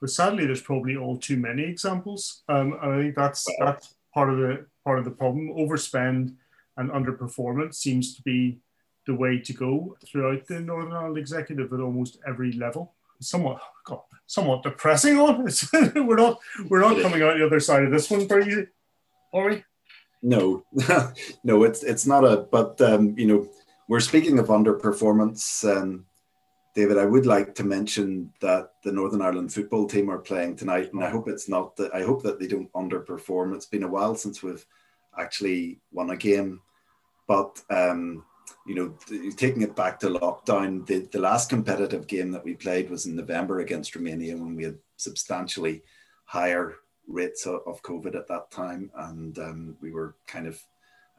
But 0.02 0.10
sadly, 0.10 0.46
there's 0.46 0.62
probably 0.62 0.98
all 0.98 1.18
too 1.18 1.38
many 1.38 1.63
examples. 1.63 2.44
Um, 2.50 2.74
and 2.82 2.94
I 2.94 2.98
think 2.98 3.16
that's, 3.16 3.46
well, 3.60 3.72
that's 3.72 3.96
part 4.13 4.30
of 4.30 4.38
the 4.38 4.66
part 4.84 5.00
of 5.00 5.06
the 5.06 5.12
problem. 5.12 5.50
Overspend 5.56 6.36
and 6.78 6.92
underperformance 6.92 7.76
seems 7.76 8.16
to 8.16 8.22
be 8.24 8.60
the 9.06 9.16
way 9.16 9.39
to 9.39 9.54
go 9.54 9.96
throughout 10.06 10.46
the 10.48 10.60
Northern 10.60 10.94
Ireland 10.94 11.18
executive 11.18 11.72
at 11.72 11.80
almost 11.80 12.20
every 12.28 12.52
level. 12.54 12.94
Somewhat, 13.23 13.62
God, 13.86 14.01
somewhat 14.27 14.63
depressing 14.63 15.17
on. 15.17 15.47
we're 16.07 16.15
not 16.15 16.39
we're 16.69 16.81
not 16.81 17.01
coming 17.01 17.21
out 17.21 17.38
the 17.38 17.45
other 17.45 17.59
side 17.59 17.83
of 17.83 17.91
this 17.91 18.09
one 18.09 18.27
very 18.27 18.47
easy, 18.47 18.67
are 19.33 19.49
we? 19.49 19.63
No, 20.21 20.65
no, 21.43 21.63
it's 21.63 21.83
it's 21.83 22.05
not 22.05 22.23
a. 22.23 22.47
But 22.51 22.79
um, 22.81 23.17
you 23.17 23.27
know, 23.27 23.49
we're 23.88 23.99
speaking 23.99 24.39
of 24.39 24.47
underperformance. 24.47 25.63
Um, 25.69 26.05
David, 26.75 26.97
I 26.97 27.05
would 27.05 27.25
like 27.25 27.53
to 27.55 27.63
mention 27.63 28.33
that 28.41 28.71
the 28.83 28.91
Northern 28.91 29.21
Ireland 29.21 29.53
football 29.53 29.86
team 29.86 30.09
are 30.09 30.17
playing 30.17 30.55
tonight, 30.55 30.91
and 30.91 31.03
I 31.03 31.09
hope 31.09 31.27
it's 31.27 31.49
not 31.49 31.75
that. 31.75 31.93
I 31.93 32.03
hope 32.03 32.23
that 32.23 32.39
they 32.39 32.47
don't 32.47 32.71
underperform. 32.73 33.53
It's 33.53 33.65
been 33.65 33.83
a 33.83 33.88
while 33.88 34.15
since 34.15 34.41
we've 34.41 34.65
actually 35.19 35.79
won 35.91 36.09
a 36.09 36.17
game, 36.17 36.62
but 37.27 37.62
um, 37.69 38.23
you 38.65 38.76
know, 38.76 38.93
taking 39.36 39.62
it 39.62 39.76
back 39.76 39.99
to 39.99 40.08
lockdown, 40.08 40.86
the, 40.86 40.99
the 41.12 41.19
last 41.19 41.49
competitive 41.49 42.08
game 42.08 42.32
that 42.32 42.43
we 42.43 42.54
played 42.54 42.89
was 42.89 43.06
in 43.06 43.15
November 43.15 43.60
against 43.60 43.95
Romania 43.95 44.38
when 44.38 44.56
we 44.56 44.63
had 44.63 44.78
substantially 44.95 45.84
higher 46.26 46.76
rates 47.08 47.45
of, 47.45 47.62
of 47.65 47.82
COVID 47.84 48.15
at 48.15 48.28
that 48.28 48.49
time, 48.52 48.89
and 48.95 49.38
um, 49.39 49.78
we 49.82 49.91
were 49.91 50.15
kind 50.28 50.47
of, 50.47 50.62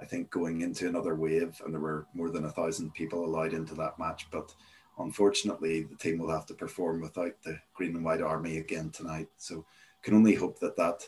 I 0.01 0.07
think, 0.07 0.31
going 0.31 0.63
into 0.63 0.89
another 0.89 1.15
wave, 1.15 1.61
and 1.65 1.75
there 1.75 1.81
were 1.81 2.07
more 2.15 2.31
than 2.31 2.47
a 2.47 2.53
thousand 2.53 2.95
people 2.95 3.25
allowed 3.25 3.53
into 3.53 3.75
that 3.75 3.99
match, 3.99 4.27
but 4.31 4.55
unfortunately, 4.99 5.83
the 5.83 5.97
team 5.97 6.19
will 6.19 6.31
have 6.31 6.47
to 6.47 6.55
perform 6.55 7.03
without 7.03 7.35
the 7.43 7.59
green 7.75 7.95
and 7.95 8.05
white 8.05 8.23
army 8.23 8.57
again 8.59 8.91
tonight. 8.91 9.29
So, 9.37 9.67
can 10.03 10.15
only 10.15 10.35
hope 10.35 10.59
that 10.61 10.77
that 10.77 11.07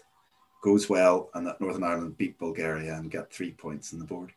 goes 0.63 0.89
well 0.89 1.31
and 1.35 1.47
that 1.47 1.61
Northern 1.61 1.85
Ireland 1.85 2.17
beat 2.17 2.39
Bulgaria 2.39 2.95
and 2.95 3.11
get 3.11 3.33
three 3.33 3.53
points 3.53 3.93
on 3.93 3.99
the 3.99 4.05
board. 4.05 4.33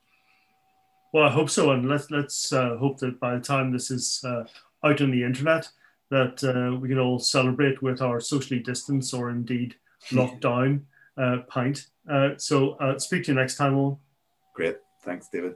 Well, 1.11 1.23
I 1.23 1.31
hope 1.31 1.49
so, 1.49 1.71
and 1.71 1.89
let's 1.89 2.11
let's 2.11 2.53
uh, 2.53 2.77
hope 2.77 2.99
that 2.99 3.19
by 3.19 3.35
the 3.35 3.41
time 3.41 3.71
this 3.71 3.89
is 3.89 4.23
uh, 4.23 4.43
out 4.83 5.01
on 5.01 5.11
the 5.11 5.23
internet, 5.23 5.67
that 6.11 6.43
uh, 6.43 6.77
we 6.77 6.89
can 6.89 6.99
all 6.99 7.19
celebrate 7.19 7.81
with 7.81 8.01
our 8.01 8.19
socially 8.19 8.59
distanced 8.59 9.13
or 9.13 9.29
indeed 9.29 9.75
lockdown 10.11 10.81
uh, 11.17 11.37
pint. 11.47 11.87
Uh, 12.09 12.29
so, 12.37 12.71
uh, 12.73 12.97
speak 12.99 13.23
to 13.23 13.31
you 13.31 13.39
next 13.39 13.55
time, 13.55 13.75
all. 13.75 13.99
Great, 14.53 14.77
thanks, 15.03 15.27
David. 15.29 15.55